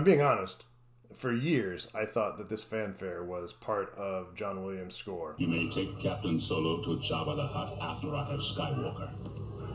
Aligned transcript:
if 0.00 0.06
I'm 0.06 0.12
being 0.12 0.22
honest, 0.22 0.64
for 1.14 1.30
years 1.30 1.86
I 1.94 2.06
thought 2.06 2.38
that 2.38 2.48
this 2.48 2.64
fanfare 2.64 3.22
was 3.22 3.52
part 3.52 3.94
of 3.98 4.34
John 4.34 4.64
Williams' 4.64 4.94
score. 4.94 5.34
You 5.36 5.46
may 5.46 5.70
take 5.70 6.00
Captain 6.00 6.40
Solo 6.40 6.82
to 6.82 6.96
Jabba 6.96 7.36
the 7.36 7.46
Hutt 7.46 7.76
after 7.82 8.14
I 8.14 8.24
have 8.30 8.40
Skywalker. 8.40 9.10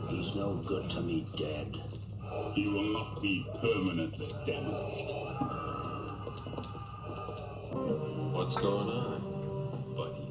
He's 0.08 0.34
no 0.34 0.56
good 0.66 0.90
to 0.90 1.00
me 1.00 1.24
dead. 1.36 1.76
He 2.54 2.68
will 2.68 2.92
not 2.92 3.22
be 3.22 3.46
permanently 3.60 4.26
damaged. 4.44 5.12
What's 8.34 8.60
going 8.60 8.88
on, 8.88 9.94
buddy? 9.96 10.26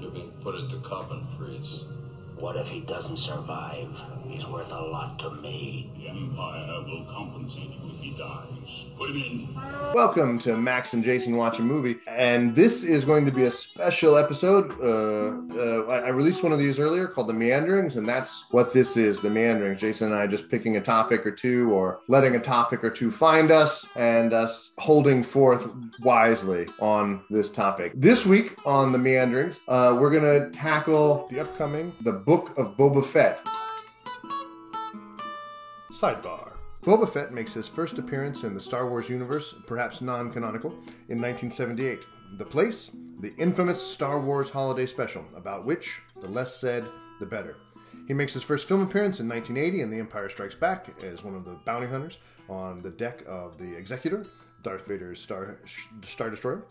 You're 0.00 0.10
being 0.10 0.32
put 0.40 0.56
into 0.56 0.78
carbon 0.78 1.24
freeze. 1.38 1.84
What 2.40 2.56
if 2.56 2.68
he 2.68 2.80
doesn't 2.80 3.18
survive? 3.18 3.90
He's 4.26 4.46
worth 4.46 4.72
a 4.72 4.80
lot 4.80 5.18
to 5.18 5.30
me. 5.30 5.90
The 5.98 6.08
Empire 6.08 6.82
will 6.86 7.04
compensate 7.04 7.68
you 7.68 7.90
if 7.92 8.00
he 8.00 8.10
dies. 8.16 8.86
Put 8.96 9.10
him 9.10 9.16
in. 9.16 9.48
Welcome 9.92 10.38
to 10.40 10.56
Max 10.56 10.94
and 10.94 11.04
Jason 11.04 11.36
Watch 11.36 11.58
a 11.58 11.62
Movie, 11.62 11.98
and 12.06 12.54
this 12.54 12.82
is 12.82 13.04
going 13.04 13.26
to 13.26 13.32
be 13.32 13.44
a 13.44 13.50
special 13.50 14.16
episode. 14.16 14.70
Uh, 14.80 15.58
uh, 15.58 15.86
I 15.90 16.06
I 16.06 16.08
released 16.08 16.42
one 16.42 16.52
of 16.52 16.58
these 16.58 16.78
earlier 16.78 17.08
called 17.08 17.28
The 17.28 17.34
Meanderings, 17.34 17.96
and 17.96 18.08
that's 18.08 18.46
what 18.52 18.72
this 18.72 18.96
is 18.96 19.20
The 19.20 19.28
Meanderings. 19.28 19.80
Jason 19.80 20.12
and 20.12 20.16
I 20.16 20.26
just 20.26 20.48
picking 20.48 20.76
a 20.76 20.80
topic 20.80 21.26
or 21.26 21.32
two, 21.32 21.70
or 21.72 22.00
letting 22.08 22.36
a 22.36 22.40
topic 22.40 22.82
or 22.82 22.90
two 22.90 23.10
find 23.10 23.50
us, 23.50 23.94
and 23.96 24.32
us 24.32 24.72
holding 24.78 25.22
forth 25.22 25.68
wisely 26.00 26.68
on 26.80 27.22
this 27.28 27.50
topic. 27.50 27.92
This 27.96 28.24
week 28.24 28.56
on 28.64 28.92
The 28.92 28.98
Meanderings, 28.98 29.60
uh, 29.68 29.96
we're 30.00 30.10
going 30.10 30.22
to 30.22 30.50
tackle 30.56 31.26
the 31.28 31.40
upcoming 31.40 31.92
The 32.00 32.12
Book 32.30 32.56
of 32.56 32.76
Boba 32.76 33.04
Fett. 33.04 33.44
Sidebar. 35.90 36.52
Boba 36.80 37.12
Fett 37.12 37.32
makes 37.32 37.52
his 37.54 37.66
first 37.66 37.98
appearance 37.98 38.44
in 38.44 38.54
the 38.54 38.60
Star 38.60 38.88
Wars 38.88 39.08
universe, 39.08 39.52
perhaps 39.66 40.00
non 40.00 40.32
canonical, 40.32 40.70
in 41.08 41.20
1978. 41.20 41.98
The 42.38 42.44
place? 42.44 42.92
The 43.18 43.34
infamous 43.34 43.84
Star 43.84 44.20
Wars 44.20 44.48
Holiday 44.48 44.86
Special, 44.86 45.24
about 45.34 45.64
which 45.64 46.02
the 46.20 46.28
less 46.28 46.54
said, 46.54 46.84
the 47.18 47.26
better. 47.26 47.56
He 48.06 48.14
makes 48.14 48.34
his 48.34 48.44
first 48.44 48.68
film 48.68 48.82
appearance 48.82 49.18
in 49.18 49.28
1980 49.28 49.82
in 49.82 49.90
The 49.90 49.98
Empire 49.98 50.28
Strikes 50.28 50.54
Back 50.54 50.86
as 51.02 51.24
one 51.24 51.34
of 51.34 51.44
the 51.44 51.58
bounty 51.64 51.88
hunters 51.88 52.18
on 52.48 52.80
the 52.80 52.90
deck 52.90 53.24
of 53.26 53.58
the 53.58 53.74
Executor, 53.76 54.24
Darth 54.62 54.86
Vader's 54.86 55.20
Star, 55.20 55.58
Star 56.02 56.30
Destroyer, 56.30 56.62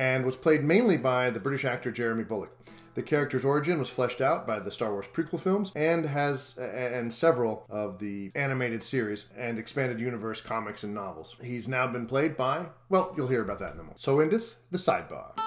and 0.00 0.24
was 0.24 0.34
played 0.34 0.64
mainly 0.64 0.96
by 0.96 1.28
the 1.28 1.38
British 1.38 1.66
actor 1.66 1.92
Jeremy 1.92 2.24
Bulloch. 2.24 2.56
The 2.94 3.02
character's 3.02 3.44
origin 3.44 3.78
was 3.78 3.90
fleshed 3.90 4.22
out 4.22 4.46
by 4.46 4.58
the 4.58 4.70
Star 4.70 4.92
Wars 4.92 5.04
prequel 5.12 5.38
films 5.38 5.72
and 5.76 6.06
has 6.06 6.56
and 6.56 7.12
several 7.12 7.66
of 7.68 7.98
the 7.98 8.32
animated 8.34 8.82
series 8.82 9.26
and 9.36 9.58
expanded 9.58 10.00
universe 10.00 10.40
comics 10.40 10.84
and 10.84 10.94
novels. 10.94 11.36
He's 11.42 11.68
now 11.68 11.86
been 11.86 12.06
played 12.06 12.34
by 12.34 12.66
well, 12.88 13.12
you'll 13.14 13.28
hear 13.28 13.42
about 13.42 13.58
that 13.58 13.74
in 13.74 13.80
a 13.80 13.82
moment. 13.82 14.00
So 14.00 14.20
endeth 14.20 14.56
the 14.70 14.78
sidebar. 14.78 15.38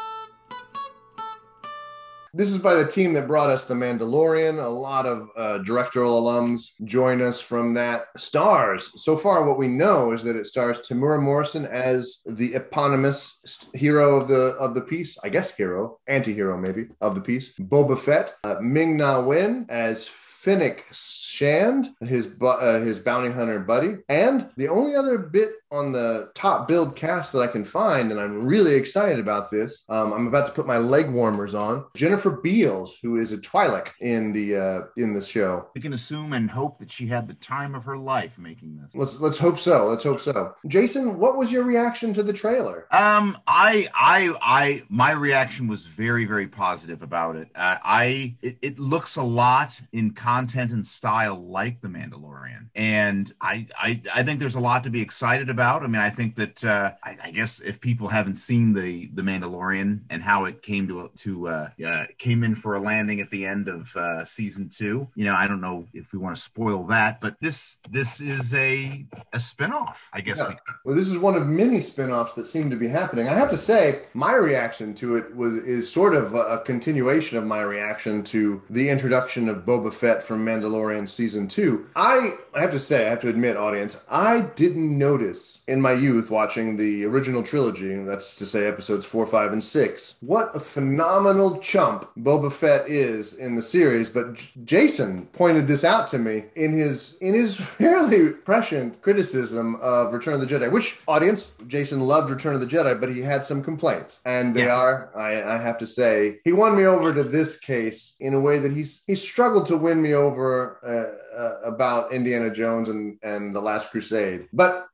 This 2.36 2.50
is 2.52 2.58
by 2.58 2.74
the 2.74 2.88
team 2.88 3.14
that 3.14 3.28
brought 3.28 3.52
us 3.52 3.66
The 3.66 3.76
Mandalorian. 3.76 4.58
A 4.58 4.68
lot 4.68 5.06
of 5.06 5.30
uh, 5.38 5.60
directorial 5.60 6.20
alums 6.20 6.72
join 6.84 7.22
us 7.22 7.40
from 7.40 7.76
that. 7.76 8.08
Stars. 8.18 9.04
So 9.04 9.16
far, 9.16 9.48
what 9.48 9.60
we 9.60 9.68
know 9.68 10.14
is 10.14 10.24
that 10.24 10.36
it 10.36 10.48
stars 10.48 10.82
Temuera 10.82 11.22
Morrison 11.22 11.68
as 11.68 12.22
the 12.26 12.56
eponymous 12.56 13.70
hero 13.76 14.16
of 14.16 14.28
the 14.28 14.56
of 14.56 14.74
the 14.74 14.82
piece. 14.82 15.16
I 15.24 15.30
guess 15.30 15.56
hero, 15.56 16.00
anti-hero 16.08 16.58
maybe 16.58 16.88
of 17.02 17.14
the 17.14 17.22
piece. 17.22 17.54
Boba 17.54 18.00
Fett. 18.00 18.34
Uh, 18.44 18.56
Ming 18.60 18.98
Na 18.98 19.22
Wen 19.22 19.68
as 19.70 20.08
Fennec 20.08 20.86
Shand, 20.92 21.90
his 22.02 22.34
uh, 22.42 22.80
his 22.82 23.00
bounty 23.00 23.30
hunter 23.30 23.60
buddy, 23.60 23.98
and 24.10 24.50
the 24.58 24.70
only 24.70 24.96
other 24.96 25.18
bit 25.18 25.52
on 25.74 25.92
the 25.92 26.32
top 26.36 26.68
build 26.68 26.96
cast 26.96 27.34
that 27.34 27.40
I 27.40 27.48
can 27.48 27.66
find, 27.66 28.12
and 28.12 28.20
I'm 28.20 28.46
really 28.46 28.76
excited 28.76 29.20
about 29.20 29.50
this. 29.50 29.84
Um, 29.90 30.14
I'm 30.14 30.28
about 30.28 30.46
to 30.46 30.54
put 30.54 30.68
my 30.68 30.78
leg 30.78 31.10
warmers 31.10 31.56
on. 31.56 31.86
Jennifer 31.96 32.30
Beals, 32.32 32.98
who 33.02 33.18
is 33.18 33.32
a 33.32 33.38
Twi'lek 33.38 33.90
in 34.00 34.32
the 34.32 34.56
uh, 34.56 34.82
in 34.98 35.14
the 35.14 35.22
show. 35.22 35.70
We 35.76 35.82
can 35.82 35.94
assume 35.94 36.34
and 36.34 36.50
hope 36.50 36.78
that 36.80 36.92
she 36.92 37.08
had 37.08 37.28
the 37.28 37.34
time 37.34 37.74
of 37.74 37.86
her 37.86 37.98
life 37.98 38.38
making 38.38 38.78
this. 38.78 38.94
Let's 38.94 39.20
let's 39.20 39.40
hope 39.40 39.58
so. 39.58 39.88
Let's 39.88 40.04
hope 40.04 40.22
so. 40.22 40.54
Jason, 40.68 41.18
what 41.18 41.38
was 41.38 41.52
your 41.52 41.64
reaction 41.64 42.14
to 42.14 42.22
the 42.22 42.34
trailer? 42.34 42.88
Um, 42.92 43.38
I, 43.48 43.88
I, 43.96 44.36
I, 44.42 44.84
my 44.90 45.12
reaction 45.12 45.68
was 45.68 45.86
very, 45.88 46.26
very 46.26 46.48
positive 46.48 47.02
about 47.02 47.36
it. 47.36 47.50
Uh, 47.56 47.78
I, 47.84 48.36
it, 48.42 48.58
it 48.62 48.80
looks 48.80 49.16
a 49.16 49.24
lot 49.24 49.82
in 49.92 50.12
content 50.12 50.72
and 50.72 50.86
style 50.86 51.36
like 51.36 51.82
The 51.82 51.88
Mandalorian, 51.88 52.70
and 52.76 53.32
I, 53.42 53.68
I, 53.80 54.02
I 54.14 54.24
think 54.24 54.40
there's 54.40 54.56
a 54.56 54.60
lot 54.60 54.84
to 54.84 54.92
be 54.92 55.02
excited 55.02 55.50
about. 55.50 55.63
I 55.64 55.88
mean, 55.88 56.02
I 56.02 56.10
think 56.10 56.36
that 56.36 56.64
uh, 56.64 56.92
I, 57.04 57.18
I 57.24 57.32
guess 57.32 57.60
if 57.60 57.80
people 57.80 58.08
haven't 58.08 58.36
seen 58.36 58.74
the 58.74 59.10
the 59.14 59.22
Mandalorian 59.22 60.02
and 60.10 60.22
how 60.24 60.46
it 60.46 60.62
came 60.62 60.88
to 60.88 61.10
to 61.16 61.48
uh, 61.48 61.70
uh, 61.86 62.06
came 62.18 62.44
in 62.44 62.56
for 62.56 62.76
a 62.76 62.80
landing 62.80 63.22
at 63.22 63.30
the 63.30 63.46
end 63.46 63.68
of 63.68 63.96
uh, 63.96 64.26
season 64.26 64.70
two, 64.70 65.08
you 65.16 65.26
know, 65.26 65.36
I 65.36 65.48
don't 65.48 65.62
know 65.62 65.88
if 65.94 66.14
we 66.14 66.20
want 66.20 66.36
to 66.36 66.42
spoil 66.42 66.84
that, 66.86 67.22
but 67.22 67.40
this 67.40 67.80
this 67.90 68.22
is 68.22 68.54
a 68.54 69.06
a 69.32 69.38
spinoff, 69.38 69.98
I 70.12 70.22
guess. 70.22 70.38
Yeah. 70.38 70.56
Well, 70.84 70.96
this 70.96 71.08
is 71.08 71.18
one 71.18 71.36
of 71.36 71.48
many 71.48 71.80
spin-offs 71.82 72.34
that 72.34 72.46
seem 72.46 72.70
to 72.70 72.76
be 72.76 72.88
happening. 72.88 73.28
I 73.28 73.36
have 73.36 73.50
to 73.52 73.58
say, 73.58 74.04
my 74.14 74.36
reaction 74.36 74.94
to 74.96 75.16
it 75.16 75.36
was 75.36 75.56
is 75.56 75.92
sort 75.92 76.16
of 76.16 76.36
a, 76.36 76.42
a 76.42 76.60
continuation 76.60 77.38
of 77.38 77.46
my 77.46 77.62
reaction 77.62 78.24
to 78.26 78.62
the 78.70 78.90
introduction 78.90 79.50
of 79.50 79.66
Boba 79.66 79.94
Fett 79.94 80.24
from 80.24 80.46
Mandalorian 80.46 81.08
season 81.08 81.48
two. 81.48 81.88
I 81.96 82.34
I 82.54 82.62
have 82.62 82.72
to 82.72 82.80
say, 82.80 83.06
I 83.06 83.10
have 83.12 83.20
to 83.22 83.30
admit, 83.30 83.58
audience, 83.58 84.04
I 84.10 84.42
didn't 84.56 84.98
notice 84.98 85.53
in 85.68 85.82
my 85.82 85.94
youth 85.94 86.30
watching 86.30 86.78
the 86.78 87.06
original 87.06 87.44
trilogy, 87.44 87.94
that's 88.04 88.36
to 88.38 88.46
say 88.46 88.68
episodes 88.68 89.06
four, 89.06 89.26
five, 89.26 89.54
and 89.54 89.64
six, 89.64 90.16
what 90.22 90.56
a 90.56 90.60
phenomenal 90.60 91.60
chump 91.60 92.10
Boba 92.18 92.52
Fett 92.52 92.90
is 92.90 93.36
in 93.36 93.56
the 93.56 93.62
series. 93.62 94.10
But 94.10 94.34
J- 94.34 94.50
Jason 94.66 95.26
pointed 95.28 95.68
this 95.68 95.84
out 95.84 96.08
to 96.08 96.18
me 96.20 96.46
in 96.56 96.74
his 96.74 97.18
in 97.22 97.34
his 97.34 97.58
fairly 97.80 98.32
prescient 98.32 99.02
criticism 99.02 99.76
of 99.82 100.14
Return 100.14 100.34
of 100.36 100.40
the 100.40 100.46
Jedi. 100.46 100.72
Which 100.72 101.00
audience, 101.08 101.54
Jason 101.68 102.02
loved 102.02 102.30
Return 102.30 102.56
of 102.56 102.62
the 102.62 102.68
Jedi, 102.68 103.00
but 103.00 103.10
he 103.10 103.22
had 103.22 103.44
some 103.44 103.64
complaints, 103.64 104.20
and 104.26 104.54
they 104.54 104.70
are, 104.70 105.10
I, 105.16 105.56
I 105.56 105.58
have 105.58 105.78
to 105.80 105.88
say, 105.88 106.40
he 106.44 106.54
won 106.54 106.78
me 106.78 106.86
over 106.86 107.14
to 107.14 107.24
this 107.24 107.58
case 107.58 108.16
in 108.20 108.34
a 108.34 108.40
way 108.40 108.60
that 108.60 108.72
he's 108.72 109.04
he 109.08 109.16
struggled 109.16 109.66
to 109.68 109.78
win 109.78 110.02
me 110.02 110.14
over 110.14 110.80
uh, 110.84 111.38
uh, 111.38 111.62
about 111.64 112.14
Indiana 112.14 112.50
Jones 112.50 112.90
and 112.90 113.18
and 113.24 113.54
the 113.54 113.62
Last 113.62 113.92
Crusade, 113.92 114.48
but. 114.54 114.88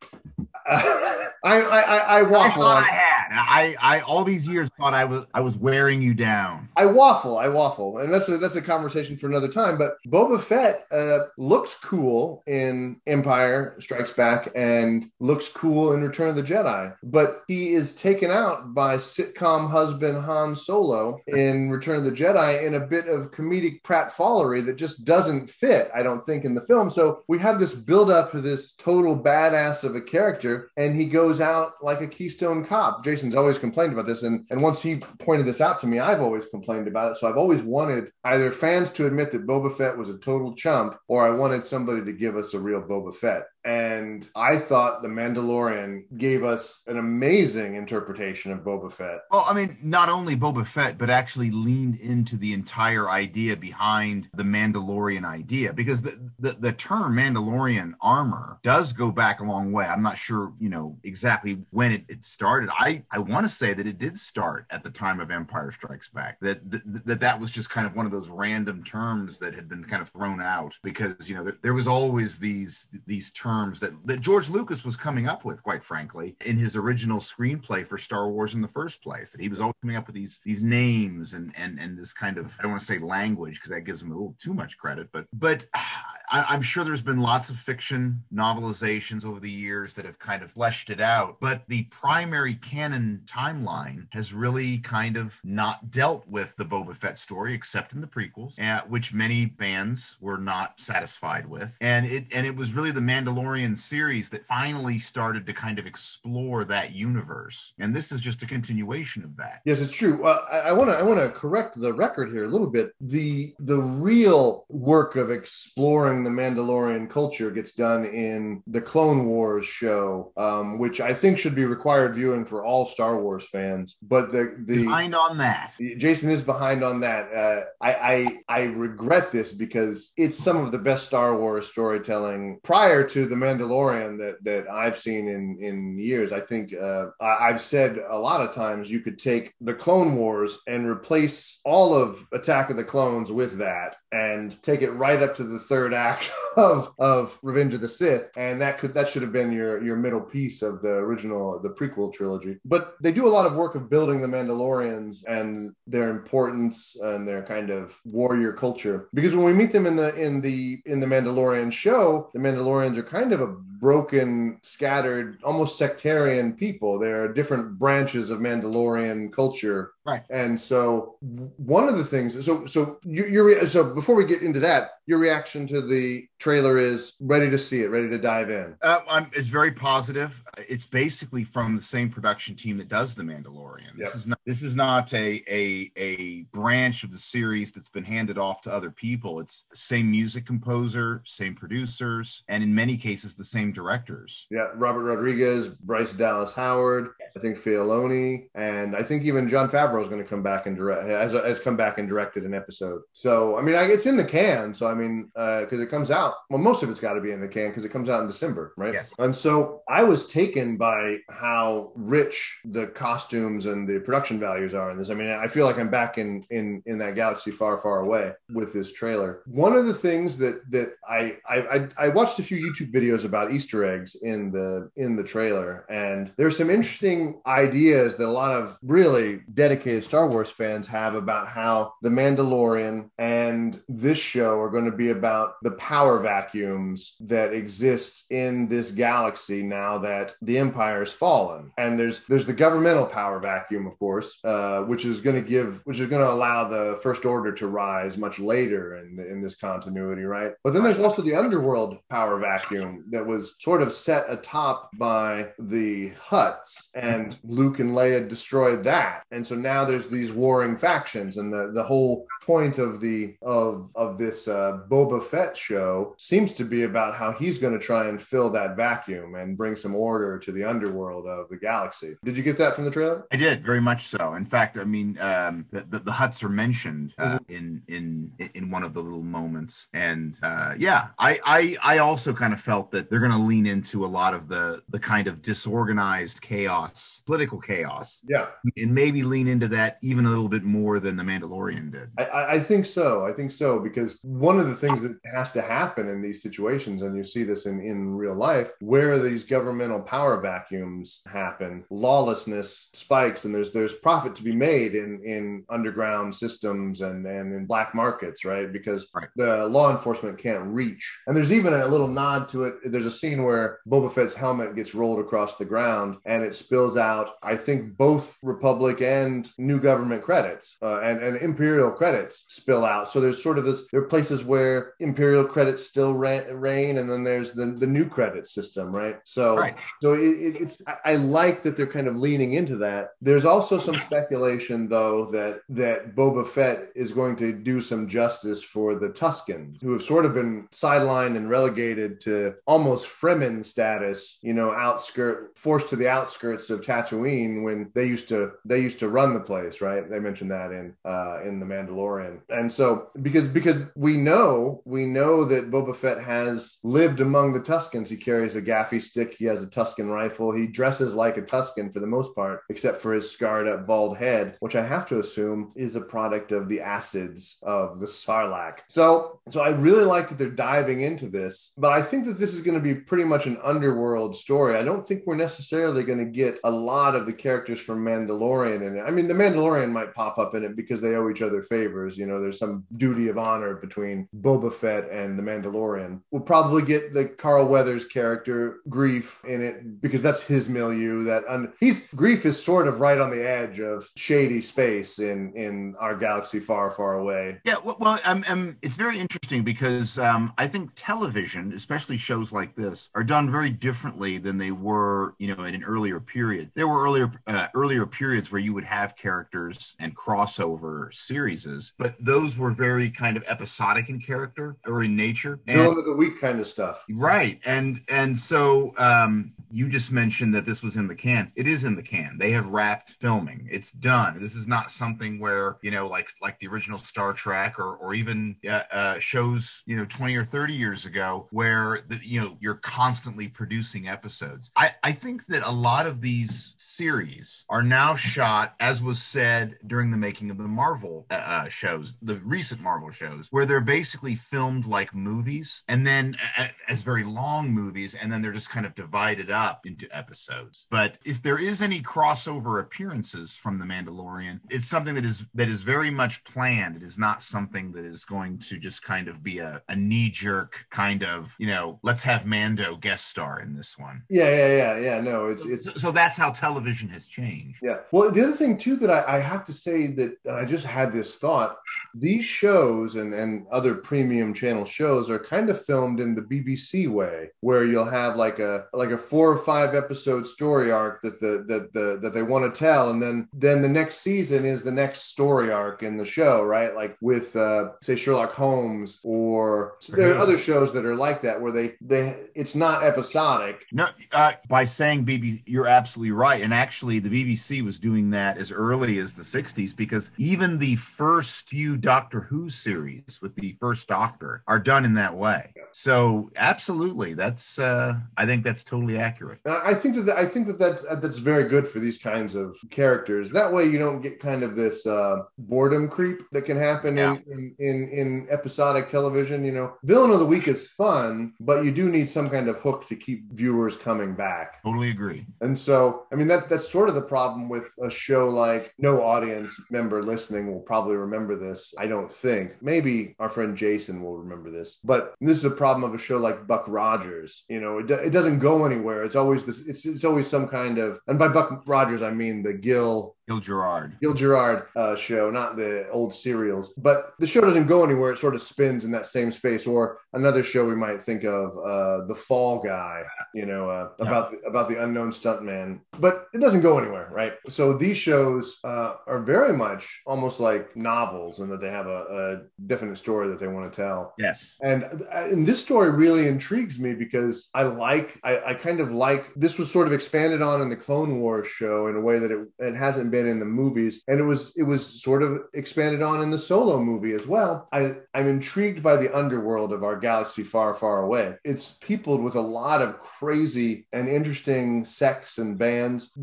I, 1.44 1.62
I, 1.62 1.62
I, 1.62 1.98
I 1.98 2.20
I 2.20 2.22
waffle. 2.24 2.62
thought 2.64 2.78
on- 2.78 2.84
I 2.84 2.88
had. 2.88 3.19
I, 3.32 3.76
I 3.80 4.00
all 4.02 4.24
these 4.24 4.48
years 4.48 4.70
thought 4.78 4.94
I 4.94 5.06
was 5.06 5.26
I 5.34 5.42
was 5.42 5.58
wearing 5.58 6.02
you 6.02 6.14
down. 6.14 6.70
I 6.76 6.86
waffle, 6.86 7.38
I 7.38 7.48
waffle, 7.48 8.00
and 8.00 8.12
that's 8.12 8.30
a 8.30 8.38
that's 8.38 8.56
a 8.56 8.62
conversation 8.62 9.18
for 9.18 9.28
another 9.28 9.48
time. 9.48 9.78
But 9.78 9.98
Boba 10.08 10.42
Fett 10.42 10.86
uh, 10.92 11.26
looks 11.38 11.76
cool 11.76 12.44
in 12.48 13.00
Empire 13.08 13.76
Strikes 13.80 14.12
Back 14.12 14.50
and 14.56 15.10
looks 15.20 15.48
cool 15.50 15.94
in 15.94 16.02
Return 16.02 16.30
of 16.30 16.36
the 16.36 16.44
Jedi, 16.44 16.96
but 17.04 17.44
he 17.48 17.74
is 17.74 17.94
taken 17.96 18.32
out 18.32 18.74
by 18.74 18.98
sitcom 18.98 19.70
husband 19.70 20.24
Han 20.24 20.56
Solo 20.56 21.20
in 21.28 21.70
Return 21.70 21.98
of 21.98 22.04
the 22.04 22.12
Jedi 22.12 22.64
in 22.64 22.76
a 22.76 22.80
bit 22.80 23.08
of 23.08 23.32
comedic 23.32 23.82
pratfallery 23.84 24.66
that 24.66 24.76
just 24.76 25.06
doesn't 25.06 25.50
fit, 25.50 25.92
I 25.94 26.04
don't 26.04 26.26
think, 26.26 26.46
in 26.46 26.56
the 26.56 26.62
film. 26.62 26.90
So 26.90 27.24
we 27.28 27.40
have 27.40 27.60
this 27.60 27.74
build 27.74 28.10
up 28.10 28.32
to 28.32 28.42
this 28.42 28.74
total 28.76 29.18
badass 29.18 29.84
of 29.84 29.96
a 29.96 30.02
character, 30.02 30.72
and 30.78 30.96
he 30.96 31.06
goes 31.06 31.42
out 31.42 31.74
like 31.82 32.02
a 32.02 32.08
Keystone 32.08 32.66
Cop. 32.66 33.04
Jason's 33.20 33.36
always 33.36 33.60
complained 33.60 33.92
about 33.92 34.06
this, 34.06 34.24
and 34.24 34.48
and 34.50 34.62
once 34.62 34.82
he 34.82 34.96
pointed 35.20 35.46
this 35.46 35.60
out 35.60 35.82
to 35.82 35.88
me, 35.88 36.00
I've 36.00 36.22
always 36.22 36.48
complained 36.48 36.88
about 36.88 37.12
it. 37.12 37.18
So 37.18 37.28
I've 37.28 37.36
always 37.36 37.62
wanted 37.62 38.12
either 38.24 38.50
fans 38.50 38.94
to 38.94 39.08
admit 39.08 39.34
that 39.34 39.46
Boba 39.46 39.76
Fett 39.76 39.98
was 39.98 40.08
a 40.08 40.18
total 40.20 40.56
chump, 40.56 40.96
or 41.10 41.26
I 41.26 41.30
wanted 41.32 41.66
somebody 41.66 42.06
to 42.06 42.14
give 42.14 42.38
us 42.38 42.54
a 42.54 42.60
real 42.60 42.82
Boba 42.82 43.14
Fett. 43.14 43.44
And 43.66 44.28
I 44.36 44.58
thought 44.58 45.02
The 45.02 45.10
Mandalorian 45.10 46.06
gave 46.18 46.44
us 46.44 46.82
an 46.88 46.98
amazing 46.98 47.76
interpretation 47.76 48.52
of 48.52 48.60
Boba 48.60 48.92
Fett. 48.92 49.20
Well, 49.32 49.46
I 49.48 49.54
mean, 49.54 49.78
not 49.84 50.08
only 50.08 50.36
Boba 50.36 50.66
Fett, 50.66 50.98
but 50.98 51.10
actually 51.10 51.52
leaned 51.52 52.00
into 52.00 52.38
the 52.38 52.54
entire 52.54 53.10
idea 53.10 53.58
behind 53.58 54.30
the 54.34 54.44
Mandalorian 54.44 55.26
idea, 55.26 55.74
because 55.74 56.02
the, 56.02 56.32
the, 56.40 56.54
the 56.54 56.72
term 56.72 57.16
Mandalorian 57.16 57.94
armor 58.02 58.60
does 58.64 58.94
go 58.94 59.12
back 59.12 59.42
a 59.42 59.44
long 59.44 59.74
way. 59.74 59.86
I'm 59.86 60.04
not 60.04 60.18
sure, 60.18 60.54
you 60.58 60.70
know, 60.70 60.98
exactly 61.04 61.64
when 61.72 61.92
it, 61.92 62.06
it 62.08 62.24
started. 62.24 62.70
I 62.72 63.04
I 63.12 63.20
want 63.20 63.46
to 63.46 63.50
say 63.50 63.74
that 63.74 63.86
it 63.86 63.98
did 63.98 64.18
start 64.18 64.68
at 64.70 64.84
the 64.84 64.90
time 64.90 65.20
of 65.20 65.32
Empire 65.32 65.72
Strikes 65.72 66.10
Back. 66.10 66.40
That, 66.40 66.70
that 66.72 67.06
that 67.06 67.20
that 67.20 67.40
was 67.40 67.52
just 67.52 67.70
kind 67.70 67.86
of 67.86 67.96
one 67.96 68.06
of 68.06 68.12
those 68.12 68.30
random 68.30 68.84
terms 68.84 69.38
that 69.40 69.54
had 69.54 69.68
been 69.68 69.84
kind 69.84 70.02
of 70.02 70.10
thrown 70.10 70.42
out 70.42 70.78
because 70.82 71.30
you 71.30 71.36
know 71.36 71.44
there, 71.44 71.58
there 71.62 71.74
was 71.74 71.88
always 71.88 72.40
these 72.40 72.88
these 73.06 73.32
terms 73.32 73.49
that 73.80 73.92
that 74.06 74.22
George 74.22 74.50
Lucas 74.50 74.86
was 74.86 74.96
coming 74.96 75.28
up 75.28 75.44
with, 75.46 75.64
quite 75.64 75.84
frankly, 75.84 76.36
in 76.46 76.58
his 76.58 76.76
original 76.76 77.20
screenplay 77.20 77.86
for 77.86 77.98
Star 77.98 78.30
Wars 78.30 78.54
in 78.54 78.62
the 78.62 78.68
first 78.68 79.02
place. 79.02 79.32
That 79.32 79.42
he 79.42 79.50
was 79.50 79.60
always 79.60 79.76
coming 79.82 79.96
up 79.96 80.08
with 80.08 80.16
these 80.16 80.40
these 80.44 80.62
names 80.62 81.34
and 81.34 81.54
and 81.58 81.80
and 81.80 81.98
this 81.98 82.14
kind 82.14 82.38
of 82.38 82.56
I 82.60 82.64
don't 82.64 82.72
want 82.72 82.82
to 82.82 82.86
say 82.86 83.00
language 83.00 83.56
because 83.56 83.72
that 83.72 83.82
gives 83.82 84.02
him 84.02 84.12
a 84.12 84.14
little 84.14 84.36
too 84.40 84.54
much 84.54 84.78
credit, 84.78 85.10
but 85.12 85.26
but 85.34 85.66
ah, 85.76 86.06
I, 86.32 86.54
am 86.54 86.62
sure 86.62 86.84
there's 86.84 87.02
been 87.02 87.22
lots 87.22 87.50
of 87.50 87.58
fiction 87.58 88.24
novelizations 88.34 89.26
over 89.26 89.40
the 89.40 89.50
years 89.50 89.94
that 89.96 90.06
have 90.06 90.20
kind 90.20 90.44
of 90.44 90.52
fleshed 90.52 90.90
it 90.90 91.02
out, 91.02 91.38
but 91.40 91.64
the 91.68 91.84
primary 91.86 92.56
canon 92.56 93.22
timeline 93.26 94.08
has 94.12 94.34
really 94.34 94.78
kind 94.80 95.18
of 95.18 95.40
not 95.44 95.92
dealt 95.92 96.28
with 96.28 96.56
the 96.56 96.66
Boba 96.66 96.96
Fett 96.96 97.18
story, 97.18 97.54
except 97.54 97.94
in 97.94 98.02
the 98.02 98.08
prequels, 98.08 98.60
uh, 98.60 98.82
which 98.88 99.14
many 99.14 99.48
fans 99.58 100.18
were 100.22 100.38
not 100.38 100.80
satisfied 100.80 101.48
with. 101.48 101.78
And 101.82 102.06
it 102.06 102.26
and 102.34 102.46
it 102.46 102.56
was 102.56 102.74
really 102.74 102.92
the 102.92 103.00
Mandalorian 103.00 103.78
series 103.78 104.30
that 104.30 104.46
finally 104.46 105.00
started 105.00 105.46
to 105.48 105.54
kind 105.54 105.80
of 105.80 105.88
explore 105.88 106.66
that 106.66 106.94
universe. 106.94 107.74
And 107.80 107.96
this 107.96 108.12
is 108.12 108.22
just 108.22 108.44
a 108.44 108.46
continuation 108.46 109.24
of 109.24 109.36
that. 109.38 109.62
Yes, 109.66 109.82
it's 109.82 109.96
true. 109.96 110.24
Uh, 110.24 110.46
I 110.52 110.74
want 110.74 110.90
to 110.90 110.98
I 110.98 111.04
want 111.04 111.20
to 111.20 111.30
correct 111.30 111.80
the 111.80 111.94
record 111.94 112.32
here 112.32 112.46
a 112.46 112.50
little 112.50 112.70
bit. 112.70 112.94
The 113.02 113.54
the 113.60 113.82
real 113.82 114.66
work 114.70 115.16
of 115.16 115.32
exploring 115.32 116.19
the 116.24 116.30
Mandalorian 116.30 117.10
culture 117.10 117.52
gets 117.52 117.74
done 117.74 118.06
in 118.06 118.64
the 118.68 118.82
Clone 118.82 119.26
Wars 119.28 119.66
show, 119.66 120.32
um, 120.38 120.80
which 120.80 121.02
I 121.02 121.14
think 121.14 121.38
should 121.38 121.56
be 121.56 121.66
required 121.66 122.16
viewing 122.16 122.46
for 122.46 122.66
all 122.66 122.86
Star 122.86 123.22
Wars 123.22 123.46
fans. 123.46 123.98
But 124.02 124.32
the 124.32 124.56
the 124.66 124.84
behind 124.84 125.16
on 125.16 125.38
that, 125.38 125.74
Jason 125.98 126.30
is 126.32 126.42
behind 126.42 126.84
on 126.84 127.00
that. 127.02 127.34
Uh, 127.34 127.64
I, 127.82 127.94
I 127.94 128.40
I 128.48 128.62
regret 128.64 129.32
this 129.32 129.54
because 129.54 130.14
it's 130.18 130.38
some 130.38 130.58
of 130.58 130.72
the 130.72 130.78
best 130.78 131.06
Star 131.06 131.38
Wars 131.38 131.68
storytelling 131.68 132.60
prior 132.64 133.04
to 133.10 133.26
the 133.26 133.36
Mandalorian 133.36 134.18
that 134.20 134.44
that 134.44 134.70
I've 134.70 134.98
seen 134.98 135.28
in 135.28 135.58
in 135.60 135.98
years. 135.98 136.32
I 136.32 136.40
think 136.40 136.74
uh, 136.74 137.08
I, 137.22 137.50
I've 137.50 137.62
said 137.62 138.00
a 138.08 138.18
lot 138.18 138.42
of 138.42 138.54
times 138.54 138.92
you 138.92 139.02
could 139.02 139.20
take 139.20 139.54
the 139.62 139.74
Clone 139.74 140.16
Wars 140.16 140.60
and 140.68 140.88
replace 140.88 141.60
all 141.66 141.94
of 141.94 142.28
Attack 142.32 142.70
of 142.70 142.78
the 142.78 142.84
Clones 142.84 143.32
with 143.32 143.58
that 143.60 143.96
and 144.12 144.62
take 144.64 144.82
it 144.82 144.92
right 144.92 145.22
up 145.22 145.36
to 145.36 145.44
the 145.44 145.60
third 145.60 145.94
act 145.94 146.32
of 146.58 146.94
of 147.00 147.38
Revenge 147.42 147.74
of 147.74 147.82
the 147.82 147.88
Sith, 147.88 148.30
and 148.38 148.62
that 148.62 148.78
could 148.78 148.94
that 148.94 149.08
should 149.08 149.22
have 149.22 149.32
been 149.32 149.52
your 149.52 149.84
your 149.84 149.96
middle 149.96 150.22
piece 150.22 150.62
of 150.62 150.82
the 150.82 150.90
original 150.90 151.60
the 151.60 151.70
prequel 151.70 152.14
trilogy. 152.14 152.58
But 152.66 152.96
they 153.02 153.12
do 153.12 153.28
a 153.28 153.30
lot 153.30 153.46
of 153.46 153.56
work 153.56 153.76
of 153.76 153.90
building 153.90 154.22
the 154.22 154.28
Mandalorians 154.28 155.26
and 155.28 155.74
their 155.88 156.10
importance 156.10 156.96
and 157.02 157.28
their 157.28 157.44
kind 157.44 157.70
of 157.70 158.00
warrior 158.04 158.54
culture 158.54 159.10
because 159.14 159.36
when 159.36 159.46
we 159.46 159.54
meet 159.54 159.72
them 159.72 159.86
in 159.86 159.96
the 159.96 160.14
in 160.16 160.42
the 160.42 160.82
in 160.86 161.00
the 161.00 161.08
Mandalorian 161.08 161.72
show, 161.72 162.30
the 162.34 162.40
Mandalorians 162.40 162.98
are 162.98 163.04
kind 163.04 163.34
of 163.34 163.42
a 163.42 163.56
broken, 163.80 164.60
scattered, 164.62 165.40
almost 165.44 165.78
sectarian 165.78 166.54
people. 166.54 167.00
There 167.00 167.24
are 167.24 167.34
different 167.34 167.78
branches 167.78 168.30
of 168.30 168.40
Mandalorian 168.40 169.32
culture 169.32 169.94
Right. 170.10 170.24
And 170.32 170.60
so 170.60 171.18
one 171.22 171.88
of 171.88 171.98
the 171.98 172.04
things, 172.04 172.44
so 172.44 172.66
so 172.66 173.00
you, 173.04 173.26
you're 173.26 173.68
so 173.68 173.94
before 173.94 174.16
we 174.16 174.26
get 174.26 174.42
into 174.42 174.60
that, 174.62 174.92
your 175.06 175.20
reaction 175.20 175.68
to 175.68 175.82
the 175.82 176.28
trailer 176.40 176.80
is 176.80 177.14
ready 177.20 177.50
to 177.50 177.58
see 177.58 177.82
it, 177.82 177.90
ready 177.90 178.10
to 178.10 178.18
dive 178.18 178.50
in. 178.50 178.76
Uh, 178.82 179.26
it's 179.34 179.50
very 179.50 179.72
positive. 179.72 180.42
It's 180.68 180.86
basically 180.86 181.44
from 181.44 181.76
the 181.76 181.82
same 181.82 182.10
production 182.10 182.56
team 182.56 182.78
that 182.78 182.88
does 182.88 183.16
The 183.16 183.24
Mandalorian. 183.24 183.98
This 183.98 184.08
yep. 184.08 184.16
is 184.16 184.28
not 184.28 184.40
this 184.46 184.64
is 184.64 184.76
not 184.76 185.14
a 185.14 185.44
a 185.48 185.92
a 185.96 186.42
branch 186.54 187.04
of 187.04 187.12
the 187.12 187.18
series 187.18 187.72
that's 187.72 187.90
been 187.90 188.04
handed 188.04 188.40
off 188.40 188.62
to 188.62 188.74
other 188.74 188.90
people. 188.90 189.40
It's 189.40 189.66
same 189.76 190.10
music 190.10 190.46
composer, 190.46 191.22
same 191.26 191.54
producers, 191.54 192.44
and 192.48 192.64
in 192.64 192.74
many 192.74 192.98
cases 192.98 193.36
the 193.36 193.44
same 193.44 193.69
directors. 193.72 194.48
Yeah, 194.50 194.68
Robert 194.76 195.04
Rodriguez, 195.04 195.68
Bryce 195.68 196.14
Dallas 196.14 196.54
Howard, 196.54 197.10
yes. 197.20 197.32
I 197.36 197.40
think 197.40 197.58
Filoni, 197.58 198.50
and 198.56 198.96
I 198.96 199.04
think 199.04 199.24
even 199.24 199.50
Jon 199.50 199.70
Favreau 199.70 200.02
is 200.02 200.08
going 200.08 200.22
to 200.22 200.28
come 200.28 200.44
back 200.44 200.66
and 200.66 200.76
direct 200.76 201.08
has, 201.08 201.34
has 201.34 201.60
come 201.60 201.78
back 201.78 201.98
and 201.98 202.08
directed 202.08 202.44
an 202.44 202.54
episode. 202.54 203.02
So 203.14 203.58
I 203.58 203.62
mean, 203.62 203.76
I, 203.76 203.84
it's 203.86 204.06
in 204.06 204.18
the 204.18 204.24
can. 204.24 204.74
So 204.74 204.88
I 204.88 204.94
mean, 204.94 205.30
because 205.34 205.80
uh, 205.80 205.82
it 205.82 205.90
comes 205.90 206.12
out. 206.12 206.36
Well, 206.50 206.60
most 206.60 206.84
of 206.84 206.90
it's 206.90 207.00
got 207.00 207.14
to 207.14 207.22
be 207.22 207.32
in 207.32 207.42
the 207.42 207.48
can 207.48 207.70
because 207.70 207.86
it 207.86 207.90
comes 207.90 208.10
out 208.10 208.22
in 208.22 208.28
December, 208.28 208.74
right? 208.78 208.94
Yes. 208.94 209.14
And 209.20 209.36
so 209.36 209.82
I 209.88 210.04
was 210.04 210.26
taken 210.26 210.78
by 210.78 211.18
how 211.30 211.92
rich 211.96 212.60
the 212.66 212.88
costumes 212.88 213.66
and 213.66 213.88
the 213.88 214.00
production 214.00 214.40
values 214.40 214.74
are 214.74 214.92
in 214.92 214.98
this. 214.98 215.10
I 215.10 215.14
mean, 215.14 215.30
I 215.30 215.48
feel 215.48 215.66
like 215.66 215.78
I'm 215.78 215.90
back 215.90 216.18
in 216.18 216.44
in 216.50 216.82
in 216.86 216.98
that 217.00 217.16
galaxy 217.16 217.52
far, 217.52 217.78
far 217.78 218.02
away 218.02 218.34
with 218.54 218.74
this 218.74 218.92
trailer. 218.92 219.44
One 219.46 219.74
of 219.74 219.86
the 219.86 219.94
things 219.94 220.38
that 220.40 220.70
that 220.72 220.94
I 221.08 221.38
I 221.48 221.88
I 221.98 222.10
watched 222.10 222.40
a 222.40 222.44
few 222.44 222.58
YouTube 222.58 222.92
videos 222.94 223.26
about 223.26 223.52
Easter 223.60 223.84
eggs 223.84 224.16
in 224.16 224.52
the 224.52 224.90
in 224.96 225.18
the 225.18 225.24
trailer, 225.24 225.86
and 225.90 226.32
there's 226.38 226.56
some 226.56 226.70
interesting 226.70 227.42
ideas 227.46 228.16
that 228.16 228.26
a 228.26 228.40
lot 228.44 228.54
of 228.54 228.78
really 228.82 229.42
dedicated 229.54 230.06
Star 230.06 230.30
Wars 230.30 230.50
fans 230.50 230.88
have 230.88 231.14
about 231.14 231.50
how 231.50 231.94
The 232.02 232.08
Mandalorian 232.08 233.10
and 233.18 233.82
this 233.90 234.18
show 234.18 234.58
are 234.62 234.70
going 234.70 234.90
to 234.90 234.96
be 234.96 235.10
about 235.10 235.56
the 235.62 235.72
power 235.72 236.20
vacuums 236.20 237.18
that 237.20 237.52
exist 237.54 238.32
in 238.32 238.70
this 238.70 238.92
galaxy 238.92 239.62
now 239.62 239.98
that 239.98 240.36
the 240.42 240.58
Empire's 240.58 241.12
fallen. 241.12 241.74
And 241.78 242.00
there's 242.00 242.22
there's 242.30 242.46
the 242.46 242.54
governmental 242.54 243.08
power 243.08 243.40
vacuum, 243.40 243.88
of 243.88 244.00
course, 244.00 244.40
uh, 244.46 244.84
which 244.84 245.04
is 245.04 245.20
going 245.20 245.36
to 245.36 245.50
give 245.56 245.82
which 245.84 246.00
is 246.00 246.08
going 246.08 246.22
to 246.22 246.32
allow 246.32 246.70
the 246.70 246.98
First 247.04 247.26
Order 247.26 247.52
to 247.56 247.68
rise 247.68 248.18
much 248.18 248.40
later 248.40 248.96
in 248.96 249.20
in 249.20 249.42
this 249.42 249.56
continuity, 249.56 250.24
right? 250.24 250.54
But 250.64 250.72
then 250.72 250.84
there's 250.84 251.00
also 251.00 251.22
the 251.22 251.36
underworld 251.36 251.98
power 252.10 252.40
vacuum 252.40 253.04
that 253.12 253.26
was 253.26 253.49
sort 253.60 253.82
of 253.82 253.94
set 253.94 254.26
atop 254.30 254.90
by 254.98 255.50
the 255.58 256.12
Hutts, 256.12 256.88
and 256.94 257.38
Luke 257.44 257.80
and 257.80 257.92
Leia 257.92 258.28
destroyed 258.28 258.84
that, 258.84 259.24
and 259.32 259.46
so 259.46 259.56
now 259.56 259.86
there's 259.86 260.08
these 260.08 260.32
warring 260.32 260.78
factions, 260.78 261.38
and 261.38 261.52
the 261.52 261.72
the 261.74 261.84
whole 261.84 262.28
point 262.46 262.80
of 262.80 263.00
the 263.00 263.36
of 263.42 263.90
of 263.96 264.18
this 264.18 264.48
uh, 264.48 264.80
Boba 264.90 265.22
Fett 265.22 265.56
show 265.56 266.16
seems 266.18 266.54
to 266.54 266.64
be 266.64 266.84
about 266.84 267.16
how 267.16 267.32
he's 267.32 267.58
going 267.58 267.74
to 267.74 267.86
try 267.86 268.08
and 268.08 268.22
fill 268.22 268.50
that 268.52 268.76
vacuum 268.76 269.36
and 269.36 269.58
bring 269.58 269.76
some 269.76 269.96
order 269.96 270.40
to 270.40 270.52
the 270.52 270.64
underworld 270.64 271.28
of 271.28 271.50
the 271.50 271.58
galaxy. 271.58 272.16
Did 272.24 272.38
you 272.38 272.44
get 272.44 272.58
that 272.58 272.76
from 272.76 272.86
the 272.86 272.92
trailer? 272.92 273.26
I 273.32 273.38
did 273.38 273.64
very 273.64 273.82
much 273.82 274.08
so. 274.08 274.34
In 274.34 274.46
fact, 274.46 274.78
I 274.78 274.84
mean, 274.84 275.18
um, 275.20 275.66
the, 275.72 275.82
the, 275.82 276.00
the 276.00 276.12
Hutts 276.12 276.44
are 276.44 276.50
mentioned 276.50 277.14
uh, 277.18 277.40
mm-hmm. 277.40 277.54
in 277.54 277.82
in 277.88 278.50
in 278.54 278.72
one 278.72 278.84
of 278.84 278.94
the 278.94 279.02
little 279.02 279.24
moments, 279.24 279.88
and 279.94 280.36
uh, 280.42 280.74
yeah, 280.78 281.10
I, 281.18 281.40
I 281.46 281.78
I 281.84 281.98
also 282.00 282.34
kind 282.34 282.54
of 282.54 282.60
felt 282.60 282.92
that 282.92 283.10
they're 283.10 283.20
going 283.20 283.32
to 283.32 283.38
lean 283.40 283.66
into 283.66 284.06
a 284.06 284.08
lot 284.08 284.34
of 284.34 284.48
the 284.48 284.82
the 284.90 285.00
kind 285.00 285.28
of 285.28 285.42
disorganized 285.42 286.42
chaos, 286.42 287.22
political 287.26 287.60
chaos, 287.60 288.22
yeah, 288.28 288.48
and 288.78 288.94
maybe 288.94 289.24
lean 289.24 289.48
into 289.48 289.68
that 289.70 289.98
even 290.02 290.26
a 290.26 290.30
little 290.30 290.50
bit 290.50 290.64
more 290.64 291.00
than 291.00 291.16
the 291.16 291.24
Mandalorian 291.24 291.92
did. 291.92 292.10
I, 292.18 292.56
I, 292.56 292.60
think 292.60 292.86
so. 292.86 293.26
I 293.26 293.34
think 293.34 293.52
so 293.52 293.80
because 293.80 294.20
one 294.24 294.60
of 294.60 294.68
the 294.68 294.76
things 294.76 295.02
that 295.02 295.18
has 295.34 295.52
to 295.54 295.62
happen 295.62 296.08
in 296.08 296.22
these 296.22 296.42
situations, 296.42 297.02
and 297.02 297.16
you 297.16 297.24
see 297.24 297.44
this 297.44 297.66
in 297.66 297.82
in 297.82 298.16
real 298.16 298.36
life, 298.36 298.72
where 298.80 299.20
these 299.20 299.44
governmental 299.44 300.00
power 300.00 300.40
vacuums 300.40 301.22
happen, 301.28 301.86
lawlessness 301.90 302.90
spikes, 302.94 303.46
and 303.46 303.54
there's 303.54 303.72
there's 303.72 303.94
profit 303.94 304.36
to 304.36 304.44
be 304.44 304.54
made 304.54 304.96
in 304.96 305.22
in 305.24 305.66
underground 305.70 306.36
systems 306.36 307.02
and 307.02 307.26
and 307.26 307.54
in 307.54 307.66
black 307.66 307.94
markets, 307.96 308.46
right? 308.46 308.72
Because 308.72 309.10
right. 309.16 309.28
the 309.36 309.68
law 309.68 309.92
enforcement 309.92 310.38
can't 310.38 310.68
reach. 310.68 311.20
And 311.28 311.36
there's 311.36 311.52
even 311.52 311.74
a 311.74 311.88
little 311.88 312.08
nod 312.08 312.50
to 312.50 312.66
it. 312.66 312.76
There's 312.86 313.06
a 313.06 313.12
scene 313.20 313.44
where 313.44 313.80
Boba 313.88 314.12
Fett's 314.12 314.34
helmet 314.34 314.76
gets 314.76 314.96
rolled 314.96 315.20
across 315.20 315.58
the 315.58 315.66
ground, 315.66 316.18
and 316.26 316.44
it 316.44 316.56
spills 316.56 316.98
out. 316.98 317.36
I 317.44 317.56
think 317.56 317.98
both 317.98 318.38
Republic 318.44 319.02
and 319.02 319.50
new 319.58 319.80
government 319.80 320.24
credits 320.24 320.78
uh, 320.82 321.00
and, 321.02 321.22
and 321.22 321.38
imperial 321.38 321.92
credits 321.92 322.46
spill 322.48 322.86
out. 322.86 323.10
So 323.10 323.20
there's 323.20 323.42
sort 323.42 323.58
of 323.58 323.66
this, 323.66 323.88
there 323.92 324.02
are 324.02 324.06
places 324.06 324.44
where 324.44 324.94
imperial 325.00 325.46
credits 325.46 325.86
still 325.86 326.14
reign, 326.14 326.98
and 326.98 327.10
then 327.10 327.24
there's 327.24 327.54
the, 327.54 327.68
the 327.68 327.88
new 327.88 328.08
credit 328.08 328.48
system, 328.48 328.96
right? 328.96 329.18
So, 329.24 329.56
right. 329.56 329.76
so 330.02 330.14
it, 330.14 330.56
it's, 330.62 330.82
I, 330.88 330.98
I 331.06 331.16
like 331.16 331.64
that 331.64 331.76
they're 331.76 331.88
kind 331.88 332.08
of 332.08 332.18
leaning 332.18 332.54
into 332.54 332.78
that. 332.78 333.12
There's 333.22 333.46
also 333.46 333.78
some 333.78 333.96
speculation 333.96 334.88
though 334.88 335.26
that, 335.32 335.62
that 335.70 336.16
Boba 336.16 336.46
Fett 336.46 336.90
is 336.96 337.12
going 337.12 337.36
to 337.38 337.54
do 337.54 337.82
some 337.82 338.08
justice 338.08 338.64
for 338.64 338.96
the 338.96 339.10
Tuskens 339.10 339.82
who 339.82 339.94
have 339.94 340.04
sort 340.04 340.26
of 340.26 340.34
been 340.34 340.68
sidelined 340.72 341.36
and 341.38 341.50
relegated 341.50 342.20
to 342.22 342.56
almost 342.66 343.08
Fremen 343.10 343.66
status, 343.66 344.40
you 344.42 344.54
know, 344.54 344.72
outskirt, 344.72 345.58
forced 345.58 345.90
to 345.90 345.96
the 345.96 346.10
outskirts 346.10 346.70
of 346.70 346.82
Tatooine 346.82 347.64
when 347.64 347.92
they 347.96 348.06
used 348.06 348.30
to, 348.30 348.52
they 348.66 348.80
used 348.80 349.00
to 349.00 349.10
run 349.10 349.34
the 349.34 349.40
place, 349.40 349.82
right? 349.82 350.10
They 350.10 350.20
mentioned 350.20 350.52
that 350.52 350.72
in 350.72 350.96
uh, 351.06 351.42
in 351.44 351.60
the 351.60 351.66
Mandalorian, 351.66 352.42
and 352.50 352.72
so 352.72 353.10
because 353.22 353.48
because 353.48 353.86
we 353.96 354.16
know 354.18 354.82
we 354.86 355.06
know 355.06 355.46
that 355.46 355.72
Boba 355.72 355.96
Fett 355.96 356.22
has 356.22 356.80
lived 356.84 357.22
among 357.22 357.54
the 357.54 357.60
Tuskens. 357.60 358.10
He 358.10 358.18
carries 358.18 358.56
a 358.56 358.62
gaffi 358.62 359.02
stick. 359.02 359.36
He 359.38 359.46
has 359.46 359.64
a 359.64 359.68
Tusken 359.68 360.14
rifle. 360.14 360.52
He 360.52 360.68
dresses 360.68 361.14
like 361.14 361.38
a 361.38 361.42
Tusken 361.42 361.92
for 361.92 362.00
the 362.00 362.08
most 362.08 362.36
part, 362.36 362.62
except 362.70 363.02
for 363.02 363.14
his 363.14 363.30
scarred 363.30 363.68
up 363.68 363.88
bald 363.88 364.18
head, 364.18 364.56
which 364.60 364.76
I 364.76 364.86
have 364.86 365.08
to 365.10 365.20
assume 365.20 365.72
is 365.76 365.96
a 365.96 366.02
product 366.02 366.52
of 366.52 366.68
the 366.70 366.82
acids 366.82 367.58
of 367.64 368.00
the 368.00 368.06
Sarlacc. 368.06 368.80
So, 368.88 369.40
so 369.50 369.62
I 369.62 369.70
really 369.70 370.04
like 370.04 370.30
that 370.30 370.38
they're 370.38 370.50
diving 370.50 371.02
into 371.02 371.28
this, 371.28 371.74
but 371.78 371.92
I 371.92 372.02
think 372.02 372.26
that 372.26 372.38
this 372.38 372.54
is 372.54 372.62
going 372.62 372.78
to 372.78 372.94
be 372.94 372.99
pretty 373.08 373.24
much 373.24 373.46
an 373.46 373.60
underworld 373.64 374.36
story. 374.36 374.76
I 374.76 374.84
don't 374.84 375.06
think 375.06 375.24
we're 375.26 375.36
necessarily 375.36 376.04
going 376.04 376.20
to 376.20 376.26
get 376.26 376.60
a 376.64 376.72
lot 376.72 377.16
of 377.16 377.26
the 377.26 377.34
characters 377.34 377.80
from 377.80 378.04
Mandalorian 378.06 378.86
in 378.86 378.98
it. 378.98 379.02
I 379.02 379.12
mean, 379.12 379.28
the 379.28 379.34
Mandalorian 379.34 379.92
might 379.92 380.14
pop 380.14 380.38
up 380.38 380.56
in 380.56 380.64
it 380.64 380.76
because 380.76 381.02
they 381.02 381.16
owe 381.16 381.30
each 381.30 381.42
other 381.42 381.62
favors. 381.62 382.18
You 382.18 382.26
know, 382.26 382.40
there's 382.40 382.60
some 382.60 382.86
duty 382.98 383.28
of 383.30 383.38
honor 383.38 383.76
between 383.76 384.28
Boba 384.36 384.72
Fett 384.74 385.10
and 385.10 385.38
the 385.38 385.44
Mandalorian. 385.44 386.22
We'll 386.32 386.42
probably 386.42 386.82
get 386.82 387.14
the 387.14 387.26
Carl 387.26 387.68
Weathers 387.68 388.06
character 388.06 388.80
Greef 388.90 389.44
in 389.46 389.64
it 389.64 390.02
because 390.02 390.22
that's 390.22 390.42
his 390.42 390.70
milieu. 390.70 391.24
That 391.24 391.44
un- 391.48 391.74
he's 391.80 392.08
Greef 392.10 392.46
is 392.46 392.62
sort 392.62 392.88
of 392.88 393.00
right 393.00 393.20
on 393.20 393.30
the 393.30 393.48
edge 393.48 393.80
of 393.80 394.10
shady 394.16 394.62
space 394.62 395.20
in 395.20 395.54
in 395.56 395.96
our 396.00 396.16
galaxy 396.16 396.60
far, 396.60 396.92
far 396.92 397.20
away. 397.20 397.60
Yeah, 397.64 397.76
well, 397.84 397.98
well 398.00 398.20
um, 398.26 398.44
um, 398.48 398.78
it's 398.82 398.98
very 398.98 399.20
interesting 399.20 399.64
because 399.64 400.18
um, 400.18 400.54
I 400.58 400.68
think 400.68 400.92
television, 400.96 401.74
especially 401.74 402.18
shows 402.18 402.52
like 402.52 402.76
this, 402.76 402.89
are 403.16 403.24
done 403.24 403.52
very 403.52 403.70
differently 403.70 404.38
than 404.38 404.58
they 404.58 404.72
were, 404.72 405.36
you 405.38 405.54
know, 405.54 405.64
in 405.64 405.76
an 405.76 405.84
earlier 405.84 406.20
period. 406.20 406.72
There 406.76 406.88
were 406.88 407.04
earlier 407.04 407.32
uh, 407.48 407.68
earlier 407.74 408.06
periods 408.06 408.52
where 408.52 408.62
you 408.62 408.74
would 408.74 408.84
have 408.84 409.16
characters 409.16 409.96
and 410.00 410.16
crossover 410.16 411.14
series, 411.14 411.94
but 411.98 412.16
those 412.20 412.58
were 412.58 412.72
very 412.72 413.10
kind 413.10 413.38
of 413.38 413.44
episodic 413.48 414.10
in 414.10 414.20
character 414.20 414.78
or 414.86 415.04
in 415.04 415.16
nature. 415.16 415.60
And, 415.68 415.80
Villain 415.80 416.00
of 416.00 416.06
the 416.06 416.16
week 416.16 416.40
kind 416.40 416.60
of 416.60 416.68
stuff. 416.68 417.06
right, 417.10 417.60
and 417.66 418.02
and 418.10 418.38
so 418.38 418.94
um, 418.98 419.54
you 419.72 419.90
just 419.90 420.12
mentioned 420.12 420.54
that 420.56 420.66
this 420.66 420.82
was 420.82 420.96
in 420.96 421.08
the 421.08 421.16
can. 421.16 421.52
It 421.56 421.68
is 421.68 421.84
in 421.84 421.96
the 421.96 422.04
can. 422.04 422.38
They 422.38 422.52
have 422.52 422.70
wrapped 422.70 423.12
filming. 423.12 423.68
It's 423.72 423.92
done. 423.92 424.40
This 424.42 424.56
is 424.56 424.68
not 424.68 424.92
something 424.92 425.40
where 425.40 425.78
you 425.82 425.92
know, 425.92 426.08
like 426.08 426.30
like 426.42 426.60
the 426.60 426.68
original 426.68 427.00
Star 427.00 427.34
Trek 427.34 427.80
or 427.80 427.96
or 427.96 428.14
even 428.14 428.56
uh, 428.68 428.84
uh, 428.92 429.20
shows 429.20 429.84
you 429.86 429.96
know 429.96 430.06
twenty 430.06 430.36
or 430.36 430.46
thirty 430.46 430.74
years 430.74 431.06
ago, 431.06 431.48
where 431.52 432.04
the, 432.08 432.20
you 432.24 432.42
know 432.42 432.58
you're 432.60 432.76
constantly 432.76 433.48
producing 433.48 434.08
episodes. 434.08 434.72
I 434.76 434.92
I 435.04 435.12
think 435.12 435.46
that 435.48 435.64
a 435.64 435.72
lot 435.72 436.06
of 436.06 436.22
these 436.22 436.74
series 436.78 437.66
are 437.70 437.84
now 437.84 438.16
shot, 438.16 438.76
as 438.80 439.02
was 439.04 439.22
said 439.22 439.78
during 439.86 440.12
the 440.12 440.18
making 440.18 440.50
of 440.50 440.58
the 440.58 440.64
Marvel 440.64 441.26
uh, 441.30 441.34
uh, 441.34 441.70
shows, 441.70 442.16
the 442.22 442.36
recent 442.38 442.82
Marvel 442.82 443.12
shows, 443.12 443.48
where 443.52 443.66
they're 443.66 443.82
basically 443.82 444.36
filmed 444.36 444.86
like 444.86 445.14
movies, 445.14 445.84
and 445.88 446.06
then 446.06 446.38
uh, 446.58 446.68
as 446.88 447.02
very 447.02 447.24
long 447.24 447.72
movies, 447.72 448.16
and 448.16 448.32
then 448.32 448.42
they're 448.42 448.52
just 448.52 448.70
kind 448.70 448.86
of 448.86 448.96
divided 448.96 449.52
up 449.60 449.86
into 449.86 450.08
episodes. 450.16 450.88
But 450.90 451.18
if 451.26 451.42
there 451.42 451.60
is 451.60 451.82
any 451.82 452.00
crossover 452.02 452.80
appearances 452.80 453.54
from 453.54 453.78
the 453.78 453.86
Mandalorian, 453.86 454.62
it's 454.70 454.88
something 454.88 455.16
that 455.16 455.26
is 455.26 455.46
that 455.54 455.68
is 455.68 455.84
very 455.84 456.10
much 456.10 456.44
planned. 456.46 456.96
It 456.96 457.04
is 457.04 457.18
not 457.18 457.44
something 457.44 457.92
that 457.92 458.06
is 458.06 458.24
going 458.24 458.60
to 458.60 458.80
just 458.80 459.04
kind 459.04 459.28
of 459.28 459.44
be 459.44 459.60
a, 459.60 459.82
a 459.90 459.96
knee 459.96 460.30
jerk 460.30 460.86
kind 460.90 461.24
of, 461.24 461.56
you 461.60 461.68
know, 461.68 462.00
let's 462.04 462.24
have 462.24 462.46
Mando 462.46 462.96
guest 462.96 463.28
star 463.28 463.60
in 463.60 463.76
this 463.76 463.98
one. 463.98 464.24
Yeah, 464.30 464.50
yeah, 464.50 464.78
yeah, 464.78 464.98
yeah. 464.98 465.22
No, 465.22 465.48
it's 465.48 465.66
it's 465.66 465.86
So, 465.86 465.92
so 465.92 466.12
that's 466.12 466.38
how 466.38 466.52
television 466.52 467.10
has 467.10 467.28
changed. 467.28 467.80
Yeah. 467.82 467.98
Well, 468.12 468.32
the 468.32 468.44
other 468.44 468.56
thing 468.56 468.78
too 468.78 468.96
that 468.98 469.10
I, 469.10 469.38
I 469.38 469.40
have 469.40 469.66
to 469.66 469.74
say 469.74 470.08
that 470.08 470.38
I 470.50 470.64
just 470.64 470.86
had 470.86 471.12
this 471.12 471.36
thought: 471.36 471.80
these 472.16 472.46
shows 472.46 473.16
and 473.16 473.34
and 473.34 473.68
other 473.72 473.96
premium 473.96 474.54
channel 474.54 474.86
shows 474.86 475.30
are 475.30 475.40
kind 475.40 475.70
of 475.70 475.84
filmed 475.86 476.20
in 476.22 476.34
the 476.34 476.42
BBC 476.42 477.10
way, 477.10 477.50
where 477.60 477.84
you'll 477.84 478.06
have 478.06 478.38
like 478.38 478.60
a 478.60 478.86
like 478.94 479.12
a 479.12 479.18
four 479.18 479.49
or 479.50 479.58
five 479.58 479.96
episode 479.96 480.46
story 480.46 480.92
arc 480.92 481.22
that 481.22 481.40
the 481.40 481.64
that 481.68 481.94
the 481.94 482.20
that 482.22 482.34
they 482.34 482.44
want 482.44 482.74
to 482.74 482.78
tell, 482.78 483.12
and 483.12 483.22
then 483.22 483.48
then 483.54 483.82
the 483.82 483.90
next 483.90 484.18
season 484.18 484.66
is 484.66 484.84
the 484.84 484.92
next 484.92 485.32
story 485.32 485.72
arc 485.72 486.04
in 486.04 486.18
the 486.18 486.26
show, 486.26 486.64
right? 486.64 486.96
Like 486.96 487.18
with 487.22 487.56
uh, 487.56 487.92
say 488.02 488.16
Sherlock 488.16 488.54
Holmes, 488.54 489.20
or 489.24 489.96
there 490.10 490.34
are 490.34 490.40
other 490.40 490.58
shows 490.58 490.94
that 490.94 491.06
are 491.06 491.16
like 491.16 491.42
that 491.42 491.60
where 491.60 491.72
they 491.72 491.96
they 492.02 492.48
it's 492.56 492.76
not 492.76 493.04
episodic. 493.04 493.86
No, 493.92 494.08
uh, 494.32 494.54
by 494.68 494.86
saying 494.86 495.26
BBC, 495.26 495.64
you're 495.66 495.88
absolutely 495.88 496.32
right. 496.32 496.62
And 496.62 496.74
actually, 496.74 497.20
the 497.20 497.30
BBC 497.30 497.82
was 497.82 498.00
doing 498.00 498.30
that 498.32 498.58
as 498.58 498.72
early 498.72 499.20
as 499.20 499.34
the 499.34 499.44
60s 499.44 499.96
because 499.96 500.32
even 500.38 500.78
the 500.78 500.96
first 500.96 501.70
few 501.70 501.98
Doctor 501.98 502.42
Who 502.42 502.70
series 502.70 503.40
with 503.42 503.56
the 503.56 503.76
first 503.80 504.08
Doctor 504.08 504.64
are 504.68 504.80
done 504.80 505.06
in 505.06 505.14
that 505.16 505.36
way. 505.36 505.74
So, 505.92 506.52
absolutely, 506.56 507.34
that's, 507.34 507.80
uh, 507.80 508.16
I 508.38 508.46
think 508.46 508.64
that's 508.64 508.84
totally 508.84 509.18
accurate. 509.18 509.39
Uh, 509.66 509.82
I 509.84 509.94
think 509.94 510.16
that 510.26 510.38
I 510.38 510.46
think 510.46 510.68
that 510.68 510.80
that's 510.80 511.06
uh, 511.06 511.16
that's 511.16 511.38
very 511.38 511.66
good 511.66 511.88
for 511.88 512.00
these 512.00 512.18
kinds 512.18 512.56
of 512.56 512.76
characters. 512.90 513.52
That 513.52 513.72
way, 513.72 513.86
you 513.86 514.00
don't 514.00 514.22
get 514.22 514.40
kind 514.40 514.64
of 514.64 514.76
this 514.76 515.06
uh, 515.06 515.40
boredom 515.58 516.08
creep 516.10 516.44
that 516.52 516.64
can 516.64 516.78
happen 516.78 517.18
Yeah. 517.18 517.38
in, 517.48 517.76
in 517.80 517.86
in 517.90 518.10
in 518.10 518.48
episodic 518.50 519.10
television. 519.10 519.64
You 519.66 519.72
know, 519.72 519.94
villain 520.04 520.32
of 520.32 520.40
the 520.40 520.46
week 520.46 520.68
is 520.68 520.90
fun, 520.90 521.54
but 521.60 521.84
you 521.86 521.92
do 521.92 522.10
need 522.10 522.30
some 522.30 522.50
kind 522.50 522.68
of 522.68 522.78
hook 522.78 523.08
to 523.08 523.16
keep 523.16 523.52
viewers 523.54 523.96
coming 523.98 524.34
back. 524.36 524.82
Totally 524.84 525.10
agree. 525.10 525.46
And 525.62 525.78
so, 525.78 526.26
I 526.32 526.36
mean, 526.36 526.48
that 526.48 526.70
that's 526.70 526.88
sort 526.90 527.10
of 527.10 527.16
the 527.16 527.22
problem 527.22 527.70
with 527.70 527.94
a 528.02 528.10
show 528.10 528.50
like 528.50 528.94
no 528.98 529.22
audience 529.22 529.80
member 529.90 530.22
listening 530.24 530.72
will 530.72 530.82
probably 530.82 531.16
remember 531.16 531.56
this. 531.56 531.94
I 531.98 532.08
don't 532.08 532.32
think. 532.32 532.74
Maybe 532.82 533.36
our 533.40 533.50
friend 533.50 533.76
Jason 533.76 534.22
will 534.24 534.38
remember 534.38 534.70
this, 534.72 535.00
but 535.04 535.34
this 535.40 535.58
is 535.58 535.66
a 535.66 535.70
problem 535.72 536.04
of 536.04 536.14
a 536.14 536.22
show 536.22 536.38
like 536.38 536.68
Buck 536.68 536.86
Rogers. 536.88 537.66
You 537.70 537.80
know, 537.82 538.00
it, 538.00 538.10
it 538.12 538.30
doesn't 538.32 538.60
go 538.60 538.86
anywhere. 538.86 539.24
It's 539.30 539.36
always 539.36 539.64
this. 539.64 539.86
It's 539.86 540.08
it's 540.08 540.26
always 540.26 540.48
some 540.48 540.68
kind 540.68 540.98
of. 540.98 541.20
And 541.28 541.38
by 541.38 541.50
Buck 541.50 541.84
Rogers, 541.86 542.24
I 542.24 542.32
mean 542.32 542.64
the 542.64 542.74
Gil 542.74 543.36
Gil 543.50 543.60
Gerard. 543.60 544.16
Gil 544.22 544.36
Gerard 544.36 544.84
uh, 544.96 545.16
show, 545.16 545.50
not 545.50 545.76
the 545.76 546.08
old 546.10 546.32
serials. 546.32 546.94
But 546.94 547.34
the 547.40 547.48
show 547.48 547.62
doesn't 547.62 547.88
go 547.88 548.04
anywhere. 548.04 548.32
It 548.32 548.38
sort 548.38 548.54
of 548.54 548.62
spins 548.62 549.06
in 549.06 549.12
that 549.12 549.26
same 549.26 549.52
space. 549.52 549.88
Or 549.88 550.20
another 550.34 550.62
show 550.62 550.86
we 550.86 550.96
might 550.96 551.24
think 551.24 551.44
of, 551.44 551.76
uh, 551.80 552.28
The 552.28 552.36
Fall 552.36 552.80
Guy, 552.84 553.24
you 553.56 553.66
know, 553.66 553.90
uh, 553.90 554.10
about 554.20 554.52
the, 554.52 554.60
about 554.68 554.88
the 554.88 555.02
unknown 555.02 555.32
stuntman. 555.32 556.02
But 556.20 556.46
it 556.54 556.62
doesn't 556.62 556.82
go 556.82 557.00
anywhere, 557.00 557.28
right? 557.32 557.54
So 557.70 557.94
these 557.94 558.18
shows 558.18 558.78
uh, 558.84 559.16
are 559.26 559.42
very 559.42 559.76
much 559.76 560.22
almost 560.28 560.60
like 560.60 560.96
novels 560.96 561.60
in 561.60 561.70
that 561.70 561.82
they 561.82 561.90
have 561.90 562.06
a, 562.06 562.62
a 562.70 562.86
definite 562.86 563.18
story 563.18 563.48
that 563.50 563.60
they 563.60 563.68
want 563.68 563.92
to 563.92 564.02
tell. 564.02 564.36
Yes. 564.38 564.76
And, 564.84 565.06
uh, 565.34 565.46
and 565.46 565.66
this 565.66 565.82
story 565.82 566.12
really 566.12 566.48
intrigues 566.48 567.00
me 567.00 567.14
because 567.14 567.72
I 567.74 567.82
like, 567.84 568.38
I, 568.44 568.60
I 568.60 568.74
kind 568.76 569.00
of 569.00 569.12
like, 569.12 569.48
this 569.56 569.80
was 569.80 569.92
sort 569.92 570.06
of 570.06 570.14
expanded 570.14 570.62
on 570.62 570.84
in 570.84 570.90
the 570.90 570.96
Clone 570.96 571.40
Wars 571.40 571.68
show 571.68 572.10
in 572.10 572.16
a 572.16 572.22
way 572.22 572.38
that 572.38 572.52
it, 572.52 572.68
it 572.78 572.96
hasn't 572.96 573.32
been 573.32 573.39
in 573.48 573.60
the 573.60 573.66
movies. 573.66 574.24
And 574.28 574.40
it 574.40 574.44
was, 574.44 574.74
it 574.76 574.84
was 574.84 575.22
sort 575.22 575.44
of 575.44 575.60
expanded 575.74 576.22
on 576.22 576.42
in 576.42 576.50
the 576.50 576.58
solo 576.58 577.00
movie 577.00 577.34
as 577.34 577.48
well. 577.48 577.88
I, 577.92 578.16
I'm 578.34 578.48
intrigued 578.48 579.04
by 579.04 579.18
the 579.18 579.36
underworld 579.36 579.94
of 579.94 580.04
our 580.04 580.18
galaxy 580.18 580.64
far, 580.64 580.94
far 580.94 581.24
away. 581.24 581.56
It's 581.64 581.98
peopled 582.02 582.42
with 582.42 582.56
a 582.56 582.62
lot 582.62 583.02
of 583.02 583.20
crazy 583.20 584.08
and 584.14 584.28
interesting 584.28 585.06
sects 585.06 585.58
and 585.58 585.78
bands. 585.78 586.38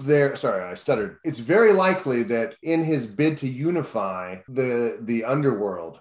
There, 0.00 0.34
sorry, 0.36 0.64
I 0.64 0.74
stuttered. 0.74 1.18
It's 1.24 1.38
very 1.38 1.72
likely 1.72 2.22
that 2.24 2.56
in 2.62 2.84
his 2.84 3.06
bid 3.06 3.36
to 3.38 3.48
unify 3.48 4.36
the 4.48 4.98
the 5.00 5.24
underworld 5.24 5.98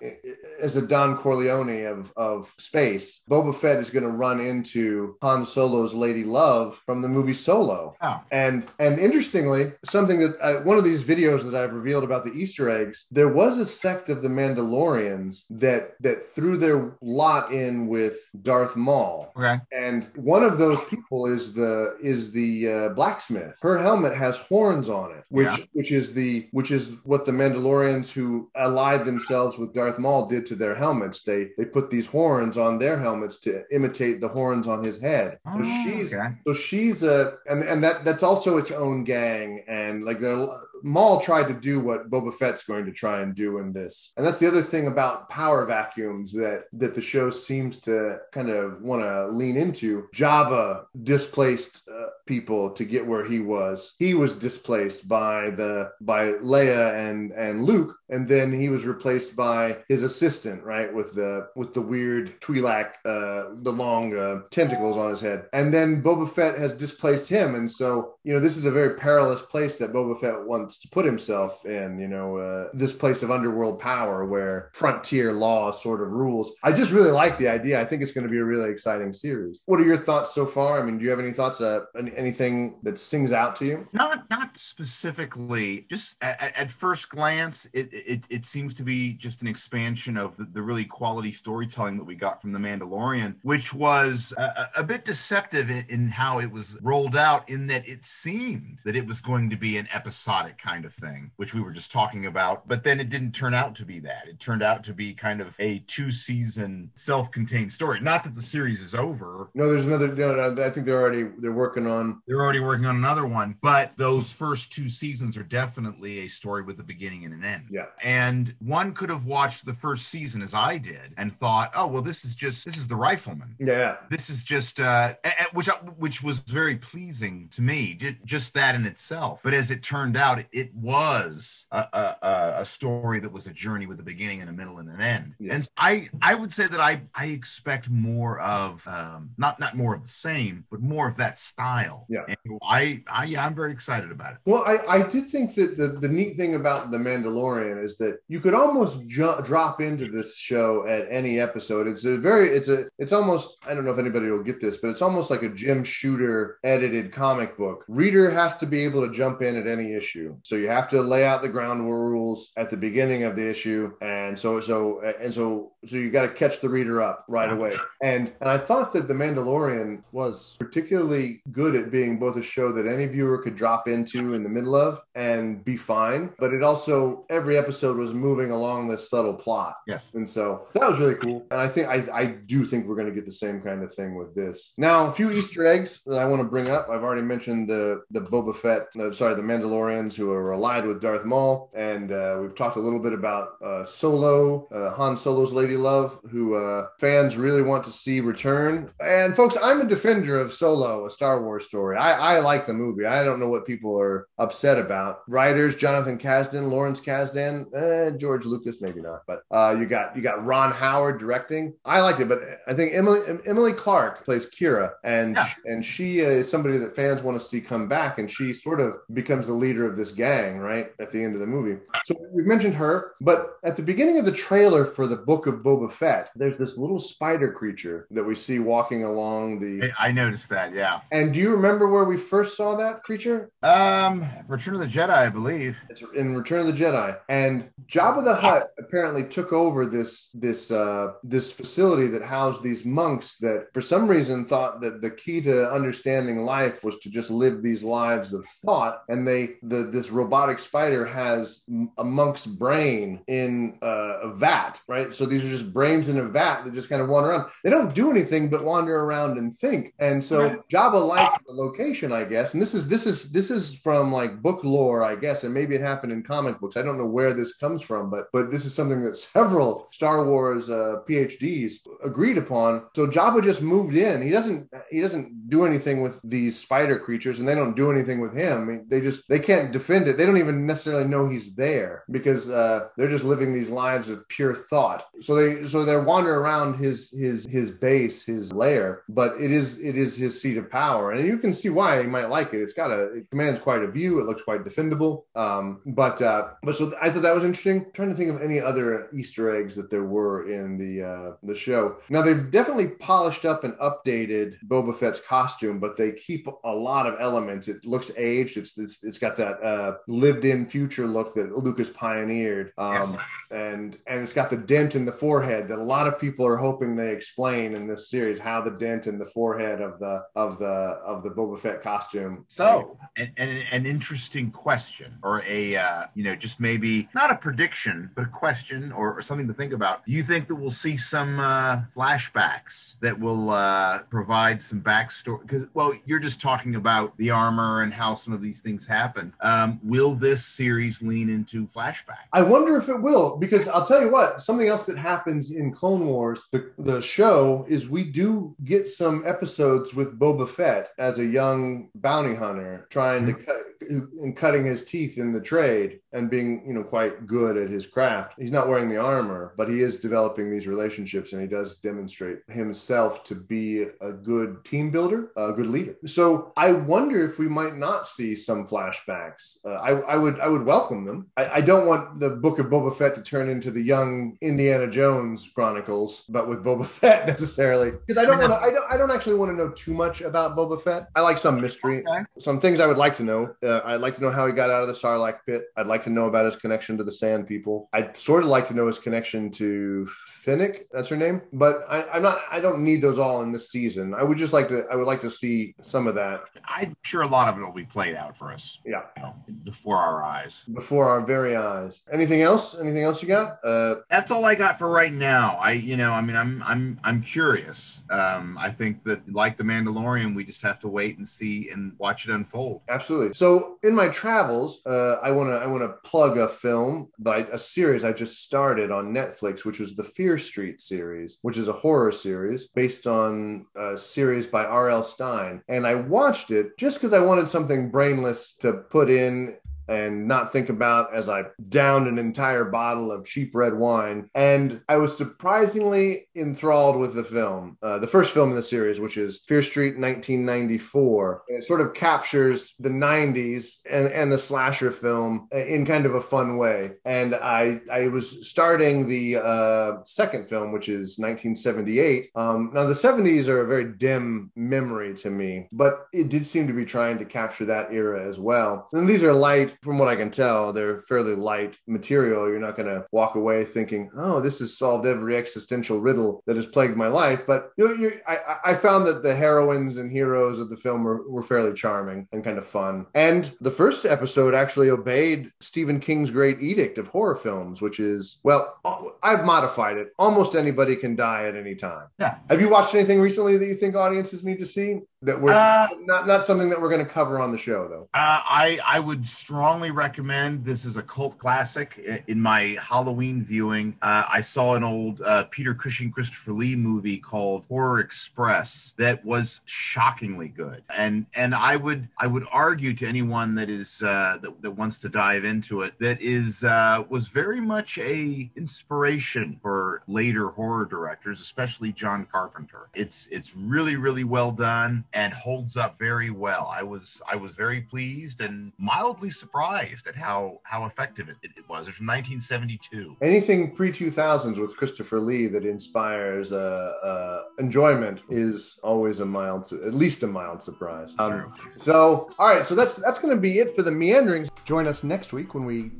as 0.59 0.77
a 0.77 0.81
Don 0.81 1.17
Corleone 1.17 1.85
of 1.85 2.11
of 2.15 2.53
space, 2.57 3.23
Boba 3.29 3.53
Fett 3.53 3.79
is 3.79 3.89
going 3.89 4.03
to 4.03 4.09
run 4.09 4.39
into 4.39 5.15
Han 5.21 5.45
Solo's 5.45 5.93
lady 5.93 6.23
love 6.23 6.81
from 6.85 7.01
the 7.01 7.07
movie 7.07 7.33
Solo. 7.33 7.95
Oh, 8.01 8.21
And 8.31 8.67
and 8.79 8.99
interestingly, 8.99 9.73
something 9.85 10.19
that 10.19 10.38
One 10.63 10.77
of 10.77 10.83
these 10.83 11.03
videos 11.03 11.43
that 11.43 11.55
I've 11.55 11.73
revealed 11.73 12.03
about 12.03 12.23
the 12.23 12.31
Easter 12.33 12.69
eggs, 12.69 13.07
there 13.11 13.27
was 13.27 13.57
a 13.59 13.65
sect 13.65 14.09
of 14.09 14.21
the 14.21 14.29
Mandalorians 14.29 15.43
that 15.49 15.95
that 16.01 16.21
threw 16.23 16.57
their 16.57 16.97
lot 17.01 17.51
in 17.51 17.87
with 17.87 18.17
Darth 18.41 18.75
Maul. 18.75 19.31
okay. 19.35 19.57
And 19.71 20.07
one 20.15 20.43
of 20.43 20.57
those 20.57 20.81
people 20.85 21.25
is 21.25 21.53
the 21.53 21.97
is 22.01 22.31
the 22.31 22.69
uh, 22.71 22.89
blacksmith. 22.89 23.57
Her 23.61 23.77
helmet 23.77 24.15
has 24.15 24.37
horns 24.37 24.89
on 24.89 25.11
it, 25.11 25.23
which 25.29 25.57
Yeah. 25.57 25.65
which 25.73 25.91
is 25.91 26.13
the 26.13 26.47
which 26.51 26.71
is 26.71 26.91
what 27.03 27.25
the 27.25 27.31
Mandalorians 27.31 28.11
who 28.11 28.49
allied 28.55 29.05
themselves 29.05 29.57
with 29.57 29.73
Darth 29.73 29.99
Maul 29.99 30.27
did 30.27 30.45
to 30.47 30.55
their 30.55 30.75
helmets. 30.75 31.23
They 31.23 31.49
they 31.57 31.65
put 31.65 31.89
these 31.89 32.05
horns 32.07 32.57
on 32.57 32.79
their 32.79 32.97
helmets 32.99 33.37
to 33.41 33.63
imitate 33.71 34.21
the 34.21 34.27
horns 34.27 34.67
on 34.67 34.83
his 34.83 34.99
head. 35.01 35.39
So 35.45 35.59
Oh, 35.59 35.83
she's 35.83 36.13
okay. 36.13 36.33
so 36.45 36.53
she's 36.53 37.03
a 37.03 37.37
and 37.49 37.63
and 37.63 37.83
that 37.83 38.05
that's 38.05 38.23
also 38.23 38.57
its 38.57 38.71
own 38.71 39.03
gang 39.03 39.63
and 39.67 40.05
like 40.05 40.19
the 40.29 40.69
Maul 40.83 41.19
tried 41.19 41.47
to 41.47 41.53
do 41.53 41.79
what 41.79 42.09
Boba 42.09 42.33
Fett's 42.33 42.63
going 42.63 42.85
to 42.85 42.91
try 42.91 43.21
and 43.21 43.35
do 43.35 43.59
in 43.59 43.73
this. 43.73 44.13
And 44.17 44.25
that's 44.25 44.39
the 44.39 44.47
other 44.47 44.61
thing 44.61 44.87
about 44.87 45.29
power 45.29 45.65
vacuums 45.65 46.31
that 46.33 46.65
that 46.73 46.93
the 46.93 47.01
show 47.01 47.29
seems 47.29 47.79
to 47.81 48.19
kind 48.31 48.49
of 48.49 48.81
want 48.81 49.01
to 49.01 49.27
lean 49.27 49.57
into. 49.57 50.07
Jabba 50.15 50.85
displaced 51.03 51.81
uh, 51.91 52.07
people 52.25 52.71
to 52.71 52.85
get 52.85 53.05
where 53.05 53.25
he 53.25 53.39
was. 53.39 53.95
He 53.99 54.13
was 54.13 54.33
displaced 54.33 55.07
by 55.07 55.49
the 55.51 55.91
by 56.01 56.33
Leia 56.33 57.09
and 57.09 57.31
and 57.31 57.65
Luke 57.65 57.95
and 58.09 58.27
then 58.27 58.51
he 58.51 58.69
was 58.69 58.85
replaced 58.85 59.35
by 59.35 59.77
his 59.87 60.03
assistant, 60.03 60.63
right, 60.63 60.93
with 60.93 61.13
the 61.13 61.47
with 61.55 61.73
the 61.73 61.81
weird 61.81 62.39
Twi'lek, 62.41 62.91
uh, 63.05 63.55
the 63.61 63.71
long 63.71 64.15
uh, 64.17 64.41
tentacles 64.51 64.97
on 64.97 65.09
his 65.09 65.21
head, 65.21 65.45
and 65.53 65.73
then 65.73 66.01
Boba 66.01 66.29
Fett 66.29 66.57
has 66.57 66.73
displaced 66.73 67.29
him, 67.29 67.55
and 67.55 67.69
so 67.69 68.15
you 68.23 68.33
know 68.33 68.39
this 68.39 68.57
is 68.57 68.65
a 68.65 68.71
very 68.71 68.95
perilous 68.95 69.41
place 69.41 69.75
that 69.77 69.93
Boba 69.93 70.19
Fett 70.19 70.45
wants 70.45 70.79
to 70.79 70.89
put 70.89 71.05
himself 71.05 71.65
in. 71.65 71.99
You 71.99 72.07
know, 72.07 72.37
uh, 72.37 72.69
this 72.73 72.93
place 72.93 73.23
of 73.23 73.31
underworld 73.31 73.79
power 73.79 74.25
where 74.25 74.69
frontier 74.73 75.33
law 75.33 75.71
sort 75.71 76.01
of 76.01 76.09
rules. 76.11 76.53
I 76.63 76.71
just 76.71 76.91
really 76.91 77.11
like 77.11 77.37
the 77.37 77.47
idea. 77.47 77.79
I 77.79 77.85
think 77.85 78.01
it's 78.01 78.11
going 78.11 78.27
to 78.27 78.31
be 78.31 78.39
a 78.39 78.43
really 78.43 78.69
exciting 78.69 79.13
series. 79.13 79.61
What 79.65 79.79
are 79.79 79.85
your 79.85 79.97
thoughts 79.97 80.33
so 80.33 80.45
far? 80.45 80.79
I 80.79 80.83
mean, 80.83 80.97
do 80.97 81.03
you 81.03 81.09
have 81.09 81.19
any 81.19 81.31
thoughts? 81.31 81.61
Uh, 81.61 81.85
any- 81.97 82.15
anything 82.15 82.79
that 82.83 82.97
sings 82.97 83.31
out 83.31 83.55
to 83.57 83.65
you? 83.65 83.87
Not 83.93 84.29
not 84.29 84.57
specifically. 84.59 85.85
Just 85.89 86.15
at, 86.21 86.53
at 86.55 86.71
first 86.71 87.09
glance, 87.09 87.67
it 87.73 87.93
it 88.29 88.45
seems 88.45 88.73
to 88.75 88.83
be 88.83 89.13
just 89.13 89.41
an 89.41 89.47
expansion 89.47 90.17
of 90.17 90.35
the, 90.37 90.45
the 90.45 90.61
really 90.61 90.85
quality 90.85 91.31
storytelling 91.31 91.97
that 91.97 92.03
we 92.03 92.15
got 92.15 92.41
from 92.41 92.51
the 92.51 92.59
Mandalorian, 92.59 93.35
which 93.43 93.73
was 93.73 94.33
a, 94.37 94.41
a- 94.41 94.69
a 94.81 94.83
bit 94.83 95.05
deceptive 95.05 95.69
in, 95.69 95.85
in 95.89 96.07
how 96.09 96.39
it 96.39 96.51
was 96.51 96.75
rolled 96.81 97.15
out. 97.17 97.47
In 97.49 97.67
that 97.67 97.87
it 97.87 98.03
seemed 98.05 98.79
that 98.85 98.95
it 98.95 99.05
was 99.05 99.21
going 99.21 99.49
to 99.49 99.55
be 99.55 99.77
an 99.77 99.87
episodic 99.93 100.57
kind 100.57 100.85
of 100.85 100.93
thing, 100.93 101.31
which 101.37 101.53
we 101.53 101.61
were 101.61 101.71
just 101.71 101.91
talking 101.91 102.25
about, 102.25 102.67
but 102.67 102.83
then 102.83 102.99
it 102.99 103.09
didn't 103.09 103.31
turn 103.33 103.53
out 103.53 103.75
to 103.75 103.85
be 103.85 103.99
that. 103.99 104.27
It 104.27 104.39
turned 104.39 104.63
out 104.63 104.83
to 104.85 104.93
be 104.93 105.13
kind 105.13 105.41
of 105.41 105.55
a 105.59 105.79
two 105.87 106.11
season 106.11 106.91
self 106.95 107.31
contained 107.31 107.71
story. 107.71 107.99
Not 107.99 108.23
that 108.23 108.35
the 108.35 108.41
series 108.41 108.81
is 108.81 108.95
over. 108.95 109.49
No, 109.53 109.69
there's 109.69 109.85
another. 109.85 110.07
No, 110.15 110.51
no, 110.53 110.63
I 110.63 110.69
think 110.69 110.85
they're 110.85 110.99
already 111.01 111.23
they're 111.39 111.51
working 111.51 111.87
on. 111.87 112.21
They're 112.27 112.41
already 112.41 112.59
working 112.59 112.85
on 112.85 112.95
another 112.97 113.25
one, 113.25 113.57
but 113.61 113.93
those 113.97 114.31
first 114.33 114.71
two 114.71 114.89
seasons 114.89 115.37
are 115.37 115.43
definitely 115.43 116.19
a 116.19 116.27
story 116.27 116.63
with 116.63 116.79
a 116.79 116.83
beginning 116.83 117.25
and 117.25 117.33
an 117.33 117.43
end. 117.43 117.65
Yeah. 117.69 117.85
And 118.03 118.55
one 118.59 118.93
could 118.93 119.09
have 119.09 119.25
watched 119.25 119.65
the 119.65 119.73
first 119.73 120.07
season 120.09 120.41
as 120.41 120.53
I 120.53 120.77
did 120.77 121.13
and 121.17 121.33
thought, 121.33 121.71
"Oh, 121.75 121.87
well 121.87 122.01
this 122.01 122.23
is 122.25 122.35
just 122.35 122.65
this 122.65 122.77
is 122.77 122.87
the 122.87 122.95
rifleman. 122.95 123.55
Yeah, 123.59 123.97
This 124.09 124.29
is 124.29 124.43
just 124.43 124.79
uh 124.79 125.13
a- 125.23 125.27
a- 125.27 125.53
which 125.53 125.67
which 125.97 126.23
was 126.23 126.39
very 126.39 126.75
pleasing 126.75 127.47
to 127.51 127.61
me, 127.61 127.97
just 128.25 128.53
that 128.53 128.75
in 128.75 128.85
itself. 128.85 129.41
But 129.43 129.53
as 129.53 129.71
it 129.71 129.83
turned 129.83 130.15
out, 130.17 130.43
it 130.51 130.73
was 130.75 131.65
a, 131.71 131.85
a, 131.93 132.17
a- 132.61 132.65
story 132.65 133.19
that 133.19 133.31
was 133.31 133.47
a 133.47 133.53
journey 133.53 133.85
with 133.87 133.99
a 133.99 134.03
beginning 134.03 134.41
and 134.41 134.49
a 134.49 134.53
middle 134.53 134.77
and 134.79 134.89
an 134.89 135.01
end. 135.01 135.35
And 135.49 135.67
I 135.77 136.09
I 136.21 136.35
would 136.35 136.53
say 136.53 136.67
that 136.67 136.79
I 136.79 137.01
I 137.15 137.27
expect 137.27 137.89
more 137.89 138.39
of 138.39 138.87
um 138.87 139.31
not 139.37 139.59
not 139.59 139.75
more 139.75 139.93
of 139.95 140.01
the 140.03 140.07
same, 140.07 140.65
but 140.71 140.81
more 140.81 141.07
of 141.07 141.15
that 141.17 141.37
style. 141.37 142.05
Yeah. 142.09 142.25
And 142.27 142.59
I 142.63 143.03
I 143.07 143.25
yeah, 143.25 143.45
I'm 143.45 143.55
very 143.55 143.71
excited 143.71 144.11
about 144.11 144.33
it. 144.33 144.37
Well, 144.45 144.63
I, 144.65 144.97
I 144.97 145.07
did 145.07 145.29
think 145.29 145.55
that 145.55 145.77
the, 145.77 145.87
the 145.87 146.07
neat 146.07 146.37
thing 146.37 146.55
about 146.55 146.91
The 146.91 146.97
Mandalorian 146.97 147.78
is 147.83 147.97
that 147.97 148.19
you 148.27 148.39
could 148.39 148.53
almost 148.53 149.07
ju- 149.07 149.41
drop 149.43 149.81
into 149.81 150.09
this 150.09 150.35
show 150.35 150.85
at 150.87 151.07
any 151.09 151.39
episode. 151.39 151.87
It's 151.87 152.05
a 152.05 152.17
very, 152.17 152.49
it's 152.49 152.67
a, 152.67 152.85
it's 152.97 153.13
almost, 153.13 153.57
I 153.67 153.73
don't 153.73 153.85
know 153.85 153.91
if 153.91 153.99
anybody 153.99 154.29
will 154.29 154.43
get 154.43 154.59
this, 154.59 154.77
but 154.77 154.89
it's 154.89 155.01
almost 155.01 155.29
like 155.29 155.43
a 155.43 155.49
Jim 155.49 155.83
Shooter 155.83 156.59
edited 156.63 157.11
comic 157.11 157.57
book. 157.57 157.85
Reader 157.87 158.31
has 158.31 158.57
to 158.57 158.65
be 158.65 158.83
able 158.83 159.05
to 159.05 159.13
jump 159.13 159.41
in 159.41 159.55
at 159.55 159.67
any 159.67 159.93
issue. 159.93 160.37
So 160.43 160.55
you 160.55 160.67
have 160.67 160.89
to 160.89 161.01
lay 161.01 161.25
out 161.25 161.41
the 161.41 161.49
ground 161.49 161.85
rules 161.89 162.51
at 162.57 162.69
the 162.69 162.77
beginning 162.77 163.23
of 163.23 163.35
the 163.35 163.49
issue. 163.49 163.93
And 164.01 164.37
so, 164.37 164.59
so, 164.59 165.01
and 165.21 165.33
so, 165.33 165.73
so 165.85 165.95
you 165.95 166.11
got 166.11 166.23
to 166.23 166.29
catch 166.29 166.59
the 166.59 166.69
reader 166.69 167.01
up 167.01 167.25
right 167.27 167.51
away. 167.51 167.75
And, 168.01 168.31
and 168.41 168.49
I 168.49 168.57
thought 168.57 168.93
that 168.93 169.07
The 169.07 169.13
Mandalorian 169.13 170.03
was 170.11 170.57
particularly 170.59 171.41
good 171.51 171.75
at 171.75 171.91
being 171.91 172.19
both 172.19 172.35
a 172.35 172.41
show 172.41 172.71
that 172.73 172.85
any 172.85 173.05
viewer 173.05 173.37
could 173.37 173.55
drop 173.55 173.87
into 173.87 174.33
in 174.33 174.43
the 174.43 174.49
middle 174.49 174.75
of 174.75 174.99
and 175.15 175.63
be 175.63 175.77
fine, 175.77 176.33
but 176.39 176.53
it 176.53 176.63
also 176.63 177.25
every 177.29 177.57
episode 177.57 177.68
was 177.69 178.13
moving 178.13 178.51
along 178.51 178.87
this 178.87 179.09
subtle 179.09 179.33
plot. 179.33 179.75
Yes. 179.87 180.13
And 180.13 180.27
so 180.27 180.67
that 180.73 180.87
was 180.89 180.99
really 180.99 181.15
cool. 181.15 181.45
And 181.51 181.59
I 181.59 181.67
think 181.67 181.87
I, 181.87 182.03
I 182.13 182.25
do 182.25 182.65
think 182.65 182.87
we're 182.87 182.95
going 182.95 183.07
to 183.07 183.13
get 183.13 183.25
the 183.25 183.31
same 183.31 183.61
kind 183.61 183.83
of 183.83 183.93
thing 183.93 184.15
with 184.15 184.35
this. 184.35 184.73
Now, 184.77 185.07
a 185.07 185.11
few 185.11 185.31
Easter 185.31 185.65
eggs 185.65 186.01
that 186.05 186.17
I 186.17 186.25
want 186.25 186.41
to 186.41 186.47
bring 186.47 186.69
up. 186.69 186.87
I've 186.89 187.03
already 187.03 187.21
mentioned 187.21 187.69
the 187.69 188.01
the 188.11 188.21
Boba 188.21 188.55
Fett, 188.55 188.87
uh, 188.99 189.11
sorry, 189.11 189.35
the 189.35 189.41
Mandalorians 189.41 190.15
who 190.15 190.31
are 190.31 190.51
allied 190.51 190.85
with 190.85 191.01
Darth 191.01 191.25
Maul, 191.25 191.71
and 191.75 192.11
uh, 192.11 192.37
we've 192.41 192.55
talked 192.55 192.77
a 192.77 192.79
little 192.79 192.99
bit 192.99 193.13
about 193.13 193.49
uh, 193.63 193.83
Solo, 193.83 194.67
uh, 194.71 194.91
Han 194.95 195.17
Solo's 195.17 195.51
lady 195.51 195.77
love, 195.77 196.19
who 196.29 196.55
uh, 196.55 196.87
fans 196.99 197.37
really 197.37 197.61
want 197.61 197.83
to 197.85 197.91
see 197.91 198.19
return. 198.19 198.89
And 199.01 199.35
folks, 199.35 199.57
I'm 199.61 199.81
a 199.81 199.85
defender 199.85 200.39
of 200.39 200.53
Solo, 200.53 201.05
a 201.05 201.11
Star 201.11 201.43
Wars 201.43 201.65
story. 201.65 201.97
I, 201.97 202.35
I 202.35 202.39
like 202.39 202.65
the 202.65 202.73
movie. 202.73 203.05
I 203.05 203.23
don't 203.23 203.39
know 203.39 203.49
what 203.49 203.65
people 203.65 203.99
are 203.99 204.27
upset 204.37 204.77
about. 204.77 205.21
Writers 205.27 205.75
Jonathan 205.75 206.17
Kasdan, 206.17 206.69
Lawrence 206.69 206.99
Kasdan, 206.99 207.48
eh, 207.75 208.11
George 208.11 208.45
Lucas, 208.45 208.81
maybe 208.81 209.01
not, 209.01 209.21
but 209.27 209.41
uh, 209.51 209.75
you 209.77 209.85
got 209.85 210.15
you 210.15 210.21
got 210.21 210.45
Ron 210.45 210.71
Howard 210.71 211.19
directing. 211.19 211.73
I 211.85 211.99
liked 212.01 212.19
it, 212.19 212.27
but 212.29 212.39
I 212.67 212.73
think 212.73 212.93
Emily 212.93 213.19
Emily 213.45 213.73
Clarke 213.73 214.23
plays 214.25 214.49
Qi'ra, 214.49 214.91
and 215.03 215.35
Yeah. 215.35 215.47
and 215.65 215.83
she 215.85 216.19
is 216.19 216.49
somebody 216.49 216.77
that 216.79 216.95
fans 216.95 217.23
want 217.23 217.39
to 217.39 217.45
see 217.45 217.61
come 217.61 217.87
back, 217.87 218.17
and 218.19 218.29
she 218.29 218.53
sort 218.53 218.79
of 218.79 218.95
becomes 219.13 219.47
the 219.47 219.53
leader 219.53 219.85
of 219.89 219.95
this 219.95 220.11
gang 220.11 220.59
right 220.59 220.91
at 220.99 221.11
the 221.11 221.23
end 221.23 221.33
of 221.33 221.39
the 221.39 221.47
movie. 221.47 221.79
So 222.05 222.15
we've 222.33 222.45
mentioned 222.45 222.75
her, 222.75 223.13
but 223.21 223.57
at 223.63 223.75
the 223.75 223.83
beginning 223.83 224.17
of 224.19 224.25
the 224.25 224.31
trailer 224.31 224.85
for 224.85 225.07
the 225.07 225.15
Book 225.15 225.47
of 225.47 225.55
Boba 225.55 225.91
Fett, 225.91 226.29
there's 226.35 226.57
this 226.57 226.77
little 226.77 226.99
spider 226.99 227.51
creature 227.51 228.07
that 228.11 228.23
we 228.23 228.35
see 228.35 228.59
walking 228.59 229.03
along 229.03 229.59
the. 229.59 229.91
I, 229.99 230.09
I 230.09 230.11
noticed 230.11 230.49
that, 230.49 230.73
yeah. 230.73 230.99
And 231.11 231.33
do 231.33 231.39
you 231.39 231.51
remember 231.51 231.87
where 231.87 232.03
we 232.05 232.17
first 232.17 232.57
saw 232.57 232.75
that 232.77 233.03
creature? 233.03 233.51
Um 233.63 234.25
Return 234.47 234.73
of 234.75 234.79
the 234.79 234.87
Jedi, 234.87 235.09
I 235.27 235.29
believe. 235.29 235.77
It's 235.89 236.01
in 236.15 236.35
Return 236.35 236.61
of 236.61 236.67
the 236.67 236.73
Jedi, 236.83 237.09
and 237.29 237.38
Jabba 237.87 238.23
the 238.23 238.35
Hutt 238.35 238.69
apparently 238.77 239.23
took 239.23 239.53
over 239.53 239.85
this 239.85 240.29
this 240.33 240.71
uh, 240.71 241.13
this 241.23 241.51
facility 241.51 242.07
that 242.07 242.23
housed 242.23 242.63
these 242.63 242.85
monks 242.85 243.37
that, 243.37 243.67
for 243.73 243.81
some 243.81 244.07
reason, 244.07 244.45
thought 244.45 244.81
that 244.81 245.01
the 245.01 245.11
key 245.11 245.41
to 245.41 245.71
understanding 245.71 246.39
life 246.39 246.83
was 246.83 246.97
to 246.99 247.09
just 247.09 247.29
live 247.29 247.61
these 247.61 247.83
lives 247.83 248.33
of 248.33 248.45
thought. 248.65 249.03
And 249.09 249.27
they 249.27 249.55
the 249.63 249.83
this 249.83 250.09
robotic 250.09 250.59
spider 250.59 251.05
has 251.05 251.63
a 251.97 252.03
monk's 252.03 252.45
brain 252.45 253.23
in 253.27 253.77
uh, 253.81 254.19
a 254.23 254.33
vat, 254.33 254.81
right? 254.87 255.13
So 255.13 255.25
these 255.25 255.45
are 255.45 255.49
just 255.49 255.73
brains 255.73 256.09
in 256.09 256.17
a 256.17 256.23
vat 256.23 256.63
that 256.63 256.73
just 256.73 256.89
kind 256.89 257.01
of 257.01 257.09
wander 257.09 257.29
around. 257.29 257.49
They 257.63 257.69
don't 257.69 257.93
do 257.93 258.11
anything 258.11 258.49
but 258.49 258.63
wander 258.63 258.99
around 258.99 259.37
and 259.37 259.55
think. 259.55 259.93
And 259.99 260.23
so 260.23 260.39
Right. 260.39 260.69
Jabba 260.69 261.05
liked 261.07 261.45
the 261.45 261.53
location, 261.53 262.11
I 262.11 262.23
guess. 262.23 262.53
And 262.53 262.61
this 262.61 262.73
is 262.73 262.87
this 262.87 263.05
is 263.05 263.31
this 263.31 263.51
is 263.51 263.75
from 263.75 264.11
like 264.11 264.41
book 264.41 264.63
lore, 264.63 265.03
I 265.03 265.15
guess, 265.15 265.43
and 265.43 265.53
maybe 265.53 265.75
it 265.75 265.81
happened 265.81 266.11
in 266.11 266.23
comic 266.23 266.59
books. 266.59 266.77
I 266.77 266.81
don't 266.81 266.97
know 266.97 267.07
where 267.07 267.28
this 267.33 267.55
comes 267.55 267.81
from, 267.81 268.09
but 268.09 268.27
but 268.33 268.51
this 268.51 268.65
is 268.65 268.73
something 268.73 269.01
that 269.03 269.17
several 269.17 269.87
Star 269.91 270.25
Wars 270.25 270.69
uh, 270.69 270.97
PhDs 271.07 271.73
agreed 272.03 272.37
upon. 272.37 272.85
So 272.95 273.07
Jabba 273.07 273.43
just 273.43 273.61
moved 273.61 273.95
in. 273.95 274.21
He 274.21 274.29
doesn't 274.29 274.69
he 274.91 275.01
doesn't 275.01 275.49
do 275.49 275.65
anything 275.65 276.01
with 276.01 276.19
these 276.23 276.59
spider 276.59 276.97
creatures, 276.99 277.39
and 277.39 277.47
they 277.47 277.55
don't 277.55 277.75
do 277.75 277.91
anything 277.91 278.19
with 278.19 278.33
him. 278.33 278.85
They 278.87 279.01
just 279.01 279.27
they 279.27 279.39
can't 279.39 279.71
defend 279.71 280.07
it. 280.07 280.17
They 280.17 280.25
don't 280.25 280.37
even 280.37 280.65
necessarily 280.65 281.07
know 281.07 281.27
he's 281.27 281.53
there 281.55 282.03
because 282.11 282.49
uh, 282.49 282.87
they're 282.97 283.07
just 283.07 283.23
living 283.23 283.53
these 283.53 283.69
lives 283.69 284.09
of 284.09 284.27
pure 284.29 284.55
thought. 284.55 285.05
So 285.21 285.35
they 285.35 285.63
so 285.67 285.83
they 285.83 285.97
wander 285.97 286.35
around 286.39 286.75
his 286.75 287.11
his 287.11 287.45
his 287.47 287.71
base, 287.71 288.25
his 288.25 288.53
lair, 288.53 289.03
but 289.09 289.39
it 289.39 289.51
is 289.51 289.79
it 289.79 289.97
is 289.97 290.17
his 290.17 290.41
seat 290.41 290.57
of 290.57 290.69
power, 290.69 291.11
and 291.11 291.25
you 291.25 291.37
can 291.37 291.53
see 291.53 291.69
why 291.69 292.01
he 292.01 292.07
might 292.07 292.29
like 292.29 292.53
it. 292.53 292.61
It's 292.61 292.73
got 292.73 292.91
a 292.91 293.13
it 293.13 293.29
commands 293.29 293.59
quite 293.59 293.83
a 293.83 293.91
view. 293.91 294.19
It 294.19 294.25
looks 294.25 294.43
quite 294.43 294.63
defendable. 294.63 295.23
Um, 295.35 295.81
but 295.85 296.21
uh, 296.21 296.49
but 296.63 296.75
so 296.75 296.93
I 297.01 297.09
thought 297.19 297.27
that 297.27 297.35
was 297.35 297.43
interesting. 297.43 297.85
trying 297.93 298.09
to 298.09 298.15
think 298.15 298.29
of 298.29 298.41
any 298.41 298.59
other 298.59 299.09
Easter 299.13 299.55
eggs 299.55 299.75
that 299.75 299.89
there 299.89 300.03
were 300.03 300.49
in 300.49 300.77
the 300.77 301.03
uh, 301.03 301.31
the 301.43 301.55
show. 301.55 301.97
Now 302.09 302.21
they've 302.21 302.49
definitely 302.49 302.89
polished 302.89 303.45
up 303.45 303.63
and 303.63 303.73
updated 303.75 304.57
Boba 304.67 304.95
Fett's 304.95 305.19
costume, 305.21 305.79
but 305.79 305.97
they 305.97 306.13
keep 306.13 306.47
a 306.63 306.73
lot 306.73 307.07
of 307.07 307.19
elements. 307.19 307.67
It 307.67 307.85
looks 307.85 308.11
aged. 308.17 308.57
It's 308.57 308.77
it's, 308.77 309.03
it's 309.03 309.19
got 309.19 309.35
that 309.37 309.61
uh, 309.63 309.97
lived 310.07 310.45
in 310.45 310.65
future 310.65 311.05
look 311.07 311.35
that 311.35 311.55
Lucas 311.55 311.89
pioneered. 311.89 312.71
Um, 312.77 312.89
Yes. 312.99 313.17
and 313.51 313.97
and 314.07 314.21
it's 314.21 314.33
got 314.33 314.49
the 314.49 314.57
dent 314.57 314.95
in 314.95 315.05
the 315.05 315.11
forehead 315.11 315.67
that 315.67 315.79
a 315.79 315.83
lot 315.83 316.07
of 316.07 316.19
people 316.19 316.45
are 316.45 316.55
hoping 316.57 316.95
they 316.95 317.11
explain 317.13 317.73
in 317.75 317.87
this 317.87 318.09
series 318.09 318.39
how 318.39 318.61
the 318.61 318.71
dent 318.71 319.07
in 319.07 319.17
the 319.17 319.25
forehead 319.25 319.81
of 319.81 319.99
the 319.99 320.23
of 320.35 320.59
the 320.59 320.65
of 320.65 321.23
the 321.23 321.29
Boba 321.29 321.57
Fett 321.59 321.81
costume. 321.81 322.45
So, 322.47 322.97
an, 323.17 323.31
an, 323.37 323.63
an 323.71 323.85
interesting 323.85 324.51
question, 324.51 325.17
or 325.23 325.43
a, 325.47 325.75
uh, 325.75 326.03
you 326.13 326.23
know, 326.23 326.35
just 326.35 326.59
maybe 326.59 327.08
not 327.13 327.31
a 327.31 327.35
prediction, 327.35 328.11
but 328.15 328.23
a 328.25 328.27
question 328.27 328.91
or, 328.91 329.13
or 329.13 329.21
something 329.21 329.47
to 329.47 329.53
think 329.53 329.73
about. 329.73 330.05
Do 330.05 330.11
you 330.11 330.23
think 330.23 330.47
that 330.47 330.55
we'll 330.55 330.71
see 330.71 330.97
some 330.97 331.39
uh, 331.39 331.81
flashbacks 331.95 332.99
that 332.99 333.19
will 333.19 333.49
uh, 333.49 334.03
provide 334.03 334.61
some 334.61 334.81
backstory? 334.81 335.41
Because, 335.41 335.63
well, 335.73 335.93
you're 336.05 336.19
just 336.19 336.41
talking 336.41 336.75
about 336.75 337.15
the 337.17 337.29
armor 337.29 337.81
and 337.81 337.93
how 337.93 338.15
some 338.15 338.33
of 338.33 338.41
these 338.41 338.61
things 338.61 338.85
happen. 338.85 339.33
Um, 339.41 339.79
will 339.83 340.15
this 340.15 340.45
series 340.45 341.01
lean 341.01 341.29
into 341.29 341.67
flashback? 341.67 342.27
I 342.33 342.41
wonder 342.41 342.77
if 342.77 342.89
it 342.89 343.01
will, 343.01 343.37
because 343.37 343.67
I'll 343.67 343.85
tell 343.85 344.01
you 344.01 344.11
what, 344.11 344.41
something 344.41 344.67
else 344.67 344.83
that 344.83 344.97
happens 344.97 345.51
in 345.51 345.71
Clone 345.71 346.07
Wars, 346.07 346.47
the, 346.51 346.71
the 346.77 347.01
show, 347.01 347.65
is 347.67 347.89
we 347.89 348.03
do 348.03 348.55
get 348.63 348.87
some 348.87 349.23
episodes 349.25 349.93
with 349.93 350.19
Boba 350.19 350.47
Fett 350.49 350.91
as 350.97 351.19
a 351.19 351.25
young 351.25 351.89
bounty 351.95 352.35
hunter 352.35 352.87
trying 352.89 353.25
to 353.25 353.33
cut, 353.33 353.57
and 353.81 354.35
cutting 354.35 354.65
his 354.65 354.85
teeth 354.85 355.17
in 355.17 355.31
the 355.31 355.41
trade 355.41 355.99
and 356.11 356.29
being, 356.29 356.63
you 356.65 356.73
know, 356.73 356.83
quite 356.83 357.25
good 357.27 357.57
at 357.57 357.69
his 357.69 357.85
craft. 357.85 358.33
He's 358.37 358.51
not 358.51 358.67
wearing 358.67 358.89
the 358.89 358.97
armor, 358.97 359.53
but 359.57 359.69
he 359.69 359.81
is 359.81 359.99
developing 359.99 360.49
these 360.49 360.67
relationships 360.67 361.33
and 361.33 361.41
he 361.41 361.47
does 361.47 361.77
demonstrate 361.77 362.39
himself 362.47 363.23
to 363.25 363.35
be 363.35 363.83
a 364.01 364.11
good 364.11 364.63
team 364.65 364.91
builder, 364.91 365.31
a 365.37 365.53
good 365.53 365.67
leader. 365.67 365.95
So 366.05 366.51
I 366.57 366.71
wonder 366.71 367.23
if 367.23 367.39
we 367.39 367.47
might 367.47 367.75
not 367.75 368.07
see 368.07 368.35
some 368.35 368.67
flashbacks. 368.67 369.57
Uh, 369.65 369.69
I, 369.75 369.91
I 370.01 370.17
would 370.17 370.39
I 370.39 370.47
would 370.47 370.65
welcome 370.65 371.05
them. 371.05 371.27
I, 371.37 371.57
I 371.57 371.61
don't 371.61 371.87
want 371.87 372.19
the 372.19 372.31
book 372.31 372.59
of 372.59 372.67
Boba 372.67 372.95
Fett 372.95 373.15
to 373.15 373.21
turn 373.21 373.49
into 373.49 373.71
the 373.71 373.81
young 373.81 374.37
Indiana 374.41 374.87
Jones 374.89 375.49
chronicles, 375.53 376.23
but 376.29 376.47
with 376.49 376.63
Boba 376.63 376.85
Fett 376.99 377.27
necessarily. 377.27 377.91
Because 378.07 378.21
I 378.21 378.25
don't 378.25 378.39
want 378.39 378.51
to. 378.51 378.59
I 378.59 378.71
don't. 378.71 378.93
I 378.93 378.97
don't 378.97 379.11
actually 379.11 379.35
want 379.35 379.51
to 379.51 379.55
know 379.55 379.69
too 379.71 379.93
much 379.93 380.21
about 380.21 380.57
Boba 380.57 380.81
Fett. 380.81 381.07
I 381.15 381.21
like 381.21 381.37
some 381.37 381.61
mystery, 381.61 382.03
Okay. 382.07 382.23
some 382.39 382.59
things 382.59 382.79
I 382.79 382.87
would 382.87 382.97
like 382.97 383.15
to 383.17 383.23
know. 383.23 383.55
Uh, 383.63 383.68
I'd 383.85 384.01
like 384.01 384.15
to 384.15 384.21
know 384.21 384.31
how 384.31 384.47
he 384.47 384.53
got 384.53 384.69
out 384.69 384.81
of 384.81 384.87
the 384.87 384.93
Sarlacc 384.93 385.39
pit. 385.45 385.63
I'd 385.77 385.87
like 385.87 386.03
to 386.03 386.09
know 386.09 386.25
about 386.25 386.45
his 386.45 386.55
connection 386.55 386.97
to 386.97 387.03
the 387.03 387.11
Sand 387.11 387.47
People. 387.47 387.89
I'd 387.93 388.15
sort 388.15 388.43
of 388.43 388.49
like 388.49 388.67
to 388.69 388.73
know 388.73 388.87
his 388.87 388.99
connection 388.99 389.51
to 389.51 390.07
Fennec. 390.27 390.87
That's 390.91 391.09
her 391.09 391.17
name. 391.17 391.41
But 391.53 391.85
I, 391.89 392.03
I'm 392.13 392.23
not. 392.23 392.41
I 392.51 392.59
don't 392.59 392.83
need 392.83 393.01
those 393.01 393.19
all 393.19 393.41
in 393.41 393.51
this 393.51 393.69
season. 393.69 394.13
I 394.13 394.23
would 394.23 394.37
just 394.37 394.53
like 394.53 394.67
to. 394.69 394.85
I 394.91 394.95
would 394.95 395.07
like 395.07 395.21
to 395.21 395.29
see 395.29 395.75
some 395.81 396.07
of 396.07 396.15
that. 396.15 396.41
I'm 396.65 396.95
sure 397.03 397.21
a 397.21 397.27
lot 397.27 397.47
of 397.47 397.59
it 397.59 397.65
will 397.65 397.73
be 397.73 397.85
played 397.85 398.15
out 398.15 398.37
for 398.37 398.51
us. 398.51 398.79
Yeah. 398.85 399.03
You 399.17 399.23
know, 399.23 399.35
before 399.63 399.97
our 399.97 400.23
eyes. 400.23 400.63
before 400.73 401.07
our 401.09 401.21
very 401.21 401.55
eyes. 401.55 402.01
Anything 402.11 402.41
else? 402.41 402.79
Anything 402.79 403.03
else 403.03 403.21
you 403.21 403.27
got? 403.27 403.59
Uh, 403.63 403.95
That's 404.09 404.31
all 404.31 404.45
I 404.45 404.55
got 404.55 404.79
for 404.79 404.89
right 404.89 405.13
now. 405.13 405.57
I, 405.61 405.73
you 405.73 405.97
know, 405.97 406.11
I 406.13 406.21
mean, 406.21 406.35
I'm, 406.35 406.63
I'm, 406.63 406.99
I'm 407.03 407.21
curious. 407.21 408.01
Um, 408.09 408.57
I 408.59 408.69
think 408.71 409.03
that, 409.03 409.31
like 409.31 409.57
the 409.57 409.63
Mandalorian, 409.63 410.35
we 410.35 410.43
just 410.43 410.61
have 410.61 410.79
to 410.81 410.87
wait 410.87 411.17
and 411.17 411.27
see 411.27 411.69
and 411.69 411.93
watch 411.97 412.27
it 412.27 412.33
unfold. 412.33 412.81
absolutely. 412.89 413.33
So, 413.33 413.58
in 413.83 413.95
my 413.95 414.09
travels, 414.09 414.81
uh, 414.85 415.17
I 415.23 415.31
want 415.31 415.49
to 415.49 415.55
I 415.55 415.67
want 415.67 415.83
to 415.83 416.09
plug 416.09 416.37
a 416.37 416.47
film, 416.47 417.09
but 417.19 417.53
a 417.53 417.59
series 417.59 418.03
I 418.03 418.11
just 418.11 418.43
started 418.43 418.91
on 418.91 419.13
Netflix, 419.13 419.65
which 419.65 419.79
was 419.79 419.95
the 419.95 420.03
Fear 420.03 420.37
Street 420.37 420.81
series, 420.81 421.39
which 421.41 421.57
is 421.57 421.67
a 421.67 421.73
horror 421.73 422.11
series 422.11 422.67
based 422.67 423.07
on 423.07 423.65
a 423.75 423.97
series 423.97 424.47
by 424.47 424.65
R.L. 424.65 425.03
Stine, 425.03 425.61
and 425.67 425.85
I 425.87 425.95
watched 425.95 426.51
it 426.51 426.77
just 426.77 426.99
because 426.99 427.13
I 427.13 427.25
wanted 427.25 427.47
something 427.47 427.89
brainless 427.89 428.53
to 428.59 428.73
put 428.73 429.09
in 429.09 429.55
and 429.89 430.27
not 430.27 430.51
think 430.51 430.69
about 430.69 431.13
as 431.13 431.27
I 431.27 431.45
downed 431.69 432.07
an 432.07 432.17
entire 432.17 432.65
bottle 432.65 433.11
of 433.11 433.25
cheap 433.25 433.55
red 433.55 433.73
wine. 433.73 434.29
And 434.35 434.81
I 434.87 434.97
was 434.97 435.17
surprisingly 435.17 436.27
enthralled 436.35 436.97
with 436.97 437.15
the 437.15 437.23
film, 437.23 437.77
uh, 437.81 437.99
the 437.99 438.07
first 438.07 438.33
film 438.33 438.49
in 438.49 438.55
the 438.55 438.63
series, 438.63 438.99
which 438.99 439.17
is 439.17 439.39
Fear 439.47 439.63
Street 439.63 439.99
1994. 439.99 441.43
And 441.49 441.57
it 441.57 441.63
sort 441.63 441.81
of 441.81 441.93
captures 441.93 442.75
the 442.79 442.89
90s 442.89 443.79
and, 443.89 444.07
and 444.07 444.31
the 444.31 444.37
slasher 444.37 444.91
film 444.91 445.47
in 445.51 445.85
kind 445.85 446.05
of 446.05 446.15
a 446.15 446.21
fun 446.21 446.57
way. 446.57 446.91
And 447.05 447.35
I, 447.35 447.81
I 447.91 448.07
was 448.07 448.47
starting 448.47 449.07
the 449.07 449.37
uh, 449.37 450.03
second 450.05 450.49
film, 450.49 450.71
which 450.71 450.89
is 450.89 451.17
1978. 451.17 452.29
Um, 452.35 452.71
now, 452.73 452.85
the 452.85 452.93
70s 452.93 453.47
are 453.47 453.61
a 453.61 453.67
very 453.67 453.93
dim 453.93 454.51
memory 454.55 455.13
to 455.15 455.29
me, 455.29 455.67
but 455.71 456.07
it 456.13 456.29
did 456.29 456.45
seem 456.45 456.67
to 456.67 456.73
be 456.73 456.85
trying 456.85 457.17
to 457.17 457.25
capture 457.25 457.65
that 457.65 457.93
era 457.93 458.27
as 458.27 458.39
well. 458.39 458.87
And 458.93 459.07
these 459.07 459.23
are 459.23 459.33
light, 459.33 459.77
from 459.81 459.97
what 459.97 460.07
I 460.07 460.15
can 460.15 460.31
tell, 460.31 460.73
they're 460.73 461.01
fairly 461.03 461.35
light 461.35 461.77
material. 461.87 462.49
You're 462.49 462.59
not 462.59 462.75
going 462.75 462.89
to 462.89 463.05
walk 463.11 463.35
away 463.35 463.63
thinking, 463.63 464.09
oh, 464.15 464.41
this 464.41 464.59
has 464.59 464.77
solved 464.77 465.05
every 465.05 465.37
existential 465.37 465.99
riddle 465.99 466.43
that 466.47 466.55
has 466.55 466.65
plagued 466.65 466.97
my 466.97 467.07
life. 467.07 467.45
But 467.47 467.71
you, 467.77 467.97
you, 467.97 468.11
I, 468.27 468.57
I 468.65 468.73
found 468.73 469.05
that 469.07 469.23
the 469.23 469.35
heroines 469.35 469.97
and 469.97 470.11
heroes 470.11 470.59
of 470.59 470.69
the 470.69 470.77
film 470.77 471.03
were, 471.03 471.29
were 471.29 471.43
fairly 471.43 471.73
charming 471.73 472.27
and 472.31 472.43
kind 472.43 472.57
of 472.57 472.65
fun. 472.65 473.05
And 473.15 473.51
the 473.61 473.71
first 473.71 474.05
episode 474.05 474.53
actually 474.53 474.89
obeyed 474.89 475.51
Stephen 475.61 475.99
King's 475.99 476.31
great 476.31 476.61
edict 476.61 476.97
of 476.97 477.07
horror 477.07 477.35
films, 477.35 477.81
which 477.81 477.99
is, 477.99 478.39
well, 478.43 478.77
uh, 478.83 478.97
I've 479.23 479.45
modified 479.45 479.97
it. 479.97 480.09
Almost 480.19 480.55
anybody 480.55 480.95
can 480.95 481.15
die 481.15 481.45
at 481.45 481.55
any 481.55 481.75
time. 481.75 482.07
Yeah. 482.19 482.37
Have 482.49 482.61
you 482.61 482.69
watched 482.69 482.95
anything 482.95 483.21
recently 483.21 483.57
that 483.57 483.65
you 483.65 483.75
think 483.75 483.95
audiences 483.95 484.43
need 484.43 484.59
to 484.59 484.65
see? 484.65 484.99
That 485.21 485.41
we're 485.41 485.51
Uh, 485.51 485.85
not 486.05 486.27
not 486.27 486.45
something 486.45 486.69
that 486.69 486.81
we're 486.81 486.87
going 486.87 487.05
to 487.05 487.11
cover 487.11 487.39
on 487.41 487.51
the 487.51 487.57
show, 487.57 487.89
though. 487.89 488.03
Uh, 488.13 488.39
I 488.45 488.79
I 488.87 489.01
would 489.01 489.27
strongly 489.27 489.91
recommend 489.91 490.63
this 490.63 490.85
is 490.85 490.95
a 490.95 491.03
cult 491.03 491.37
classic. 491.37 492.23
In 492.27 492.39
my 492.39 492.77
Halloween 492.81 493.43
viewing, 493.43 493.97
uh, 494.01 494.23
I 494.31 494.39
saw 494.39 494.75
an 494.75 494.83
old 494.85 495.21
uh, 495.21 495.43
Peter 495.51 495.73
Cushing 495.73 496.09
Christopher 496.09 496.53
Lee 496.53 496.77
movie 496.77 497.17
called 497.17 497.65
Horror 497.67 497.99
Express 497.99 498.93
that 498.95 499.25
was 499.25 499.59
shockingly 499.65 500.47
good. 500.47 500.83
And 500.95 501.25
and 501.35 501.53
I 501.53 501.75
would 501.75 502.07
I 502.17 502.25
would 502.25 502.45
argue 502.49 502.93
to 502.93 503.05
anyone 503.05 503.55
that 503.55 503.69
is 503.69 504.01
uh, 504.01 504.37
that, 504.41 504.61
that 504.61 504.71
wants 504.71 504.99
to 504.99 505.09
dive 505.09 505.43
into 505.43 505.81
it 505.81 505.99
that 505.99 506.21
is 506.21 506.63
uh, 506.63 507.03
was 507.09 507.27
very 507.27 507.59
much 507.59 507.97
a 507.97 508.49
inspiration 508.55 509.59
for 509.61 510.01
later 510.07 510.47
horror 510.47 510.85
directors, 510.85 511.41
especially 511.41 511.91
John 511.91 512.25
Carpenter. 512.31 512.87
It's 512.93 513.27
it's 513.27 513.53
really 513.53 513.97
really 513.97 514.23
well 514.23 514.53
done 514.53 515.03
and 515.13 515.33
holds 515.33 515.75
up 515.75 515.97
very 515.97 516.29
well. 516.29 516.71
I 516.73 516.83
was 516.83 517.21
I 517.29 517.35
was 517.35 517.53
very 517.53 517.81
pleased 517.81 518.41
and 518.41 518.71
mildly 518.77 519.29
surprised 519.29 520.07
at 520.07 520.15
how 520.15 520.59
how 520.63 520.85
effective 520.85 521.29
it, 521.29 521.37
it 521.41 521.67
was. 521.67 521.87
It's 521.87 521.97
from 521.97 522.07
1972. 522.07 523.17
Anything 523.21 523.75
pre 523.75 523.91
2000s 523.91 524.59
with 524.59 524.75
Christopher 524.77 525.19
Lee 525.19 525.47
that 525.47 525.65
inspires 525.65 526.51
uh, 526.51 526.93
uh, 527.03 527.43
enjoyment 527.59 528.23
is 528.29 528.79
always 528.83 529.19
a 529.19 529.25
mild, 529.25 529.71
at 529.71 529.93
least 529.93 530.23
a 530.23 530.27
mild 530.27 530.61
surprise. 530.61 531.13
Um, 531.17 531.53
so, 531.75 532.29
all 532.37 532.47
right, 532.47 532.65
so 532.65 532.75
that's 532.75 532.95
that's 532.97 533.19
going 533.19 533.35
to 533.35 533.41
be 533.41 533.59
it 533.59 533.75
for 533.75 533.81
the 533.81 533.91
meanderings. 533.91 534.49
Join 534.65 534.87
us 534.87 535.03
next 535.03 535.33
week 535.33 535.53
when 535.53 535.65
we 535.65 535.91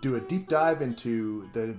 do 0.00 0.16
a 0.16 0.20
deep 0.20 0.48
dive 0.48 0.82
into 0.82 1.48
the 1.52 1.76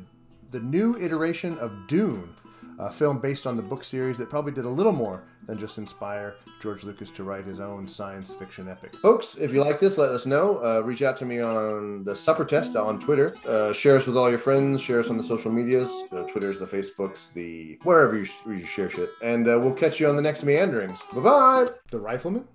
the 0.52 0.60
new 0.60 0.98
iteration 0.98 1.58
of 1.60 1.72
Dune, 1.88 2.34
a 2.80 2.90
film 2.90 3.20
based 3.20 3.46
on 3.46 3.56
the 3.58 3.62
book 3.62 3.84
series 3.84 4.18
that 4.18 4.30
probably 4.30 4.52
did 4.52 4.66
a 4.66 4.70
little 4.70 4.92
more 4.92 5.22
than 5.46 5.58
just 5.60 5.78
inspire 5.78 6.36
George 6.62 6.84
Lucas 6.84 7.10
to 7.10 7.24
write 7.24 7.46
his 7.46 7.60
own 7.60 7.88
science 7.88 8.34
fiction 8.34 8.70
epic. 8.70 8.96
Folks, 8.96 9.36
if 9.36 9.54
you 9.54 9.62
like 9.62 9.80
this, 9.80 9.98
let 9.98 10.10
us 10.10 10.26
know. 10.26 10.64
Uh, 10.64 10.82
reach 10.84 11.02
out 11.02 11.18
to 11.18 11.26
me 11.26 11.42
on 11.42 12.04
the 12.06 12.16
Supper 12.16 12.46
Test 12.46 12.76
on 12.76 12.98
Twitter. 13.00 13.36
Uh, 13.46 13.74
share 13.74 13.98
us 13.98 14.08
with 14.08 14.16
all 14.16 14.30
your 14.30 14.40
friends. 14.40 14.82
Share 14.82 15.00
us 15.00 15.10
on 15.10 15.18
the 15.18 15.24
social 15.24 15.52
medias, 15.52 16.04
the 16.10 16.24
Twitters, 16.28 16.58
the 16.58 16.66
Facebooks, 16.66 17.32
the 17.34 17.78
wherever 17.84 18.18
you, 18.18 18.26
sh- 18.26 18.38
you 18.48 18.66
share 18.66 18.90
shit. 18.90 19.10
And 19.22 19.48
uh, 19.48 19.60
we'll 19.60 19.74
catch 19.74 20.00
you 20.00 20.08
on 20.08 20.16
the 20.16 20.22
next 20.22 20.44
meanderings. 20.44 21.04
Bye 21.14 21.22
bye. 21.22 21.68
The 21.92 22.00
Rifleman. 22.00 22.48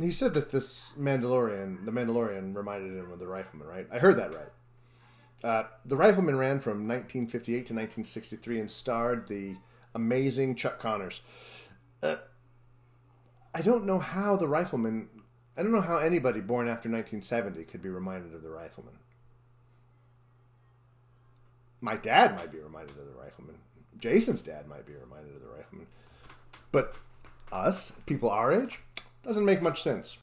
He 0.00 0.10
said 0.10 0.34
that 0.34 0.50
this 0.50 0.94
Mandalorian, 0.98 1.84
the 1.84 1.92
Mandalorian, 1.92 2.56
reminded 2.56 2.98
him 2.98 3.12
of 3.12 3.20
the 3.20 3.26
Rifleman, 3.28 3.68
right? 3.68 3.86
I 3.92 3.98
heard 3.98 4.16
that 4.16 4.34
right. 4.34 4.48
Uh, 5.42 5.64
the 5.84 5.96
Rifleman 5.96 6.36
ran 6.36 6.60
from 6.60 6.86
1958 6.86 7.54
to 7.54 7.58
1963 7.74 8.60
and 8.60 8.70
starred 8.70 9.26
the 9.26 9.56
amazing 9.94 10.54
Chuck 10.54 10.78
Connors. 10.78 11.20
Uh, 12.02 12.16
I 13.54 13.62
don't 13.62 13.84
know 13.84 13.98
how 13.98 14.36
the 14.36 14.46
Rifleman. 14.46 15.08
I 15.56 15.62
don't 15.62 15.72
know 15.72 15.80
how 15.80 15.98
anybody 15.98 16.40
born 16.40 16.68
after 16.68 16.88
1970 16.88 17.64
could 17.64 17.82
be 17.82 17.88
reminded 17.88 18.34
of 18.34 18.42
the 18.42 18.50
Rifleman. 18.50 18.94
My 21.80 21.96
dad 21.96 22.36
might 22.36 22.52
be 22.52 22.58
reminded 22.58 22.96
of 22.96 23.06
the 23.06 23.20
Rifleman. 23.20 23.56
Jason's 23.98 24.40
dad 24.40 24.68
might 24.68 24.86
be 24.86 24.94
reminded 24.94 25.34
of 25.34 25.42
the 25.42 25.48
Rifleman. 25.48 25.86
But 26.70 26.94
us, 27.50 27.92
people 28.06 28.30
our 28.30 28.52
age, 28.52 28.78
doesn't 29.22 29.44
make 29.44 29.60
much 29.60 29.82
sense. 29.82 30.18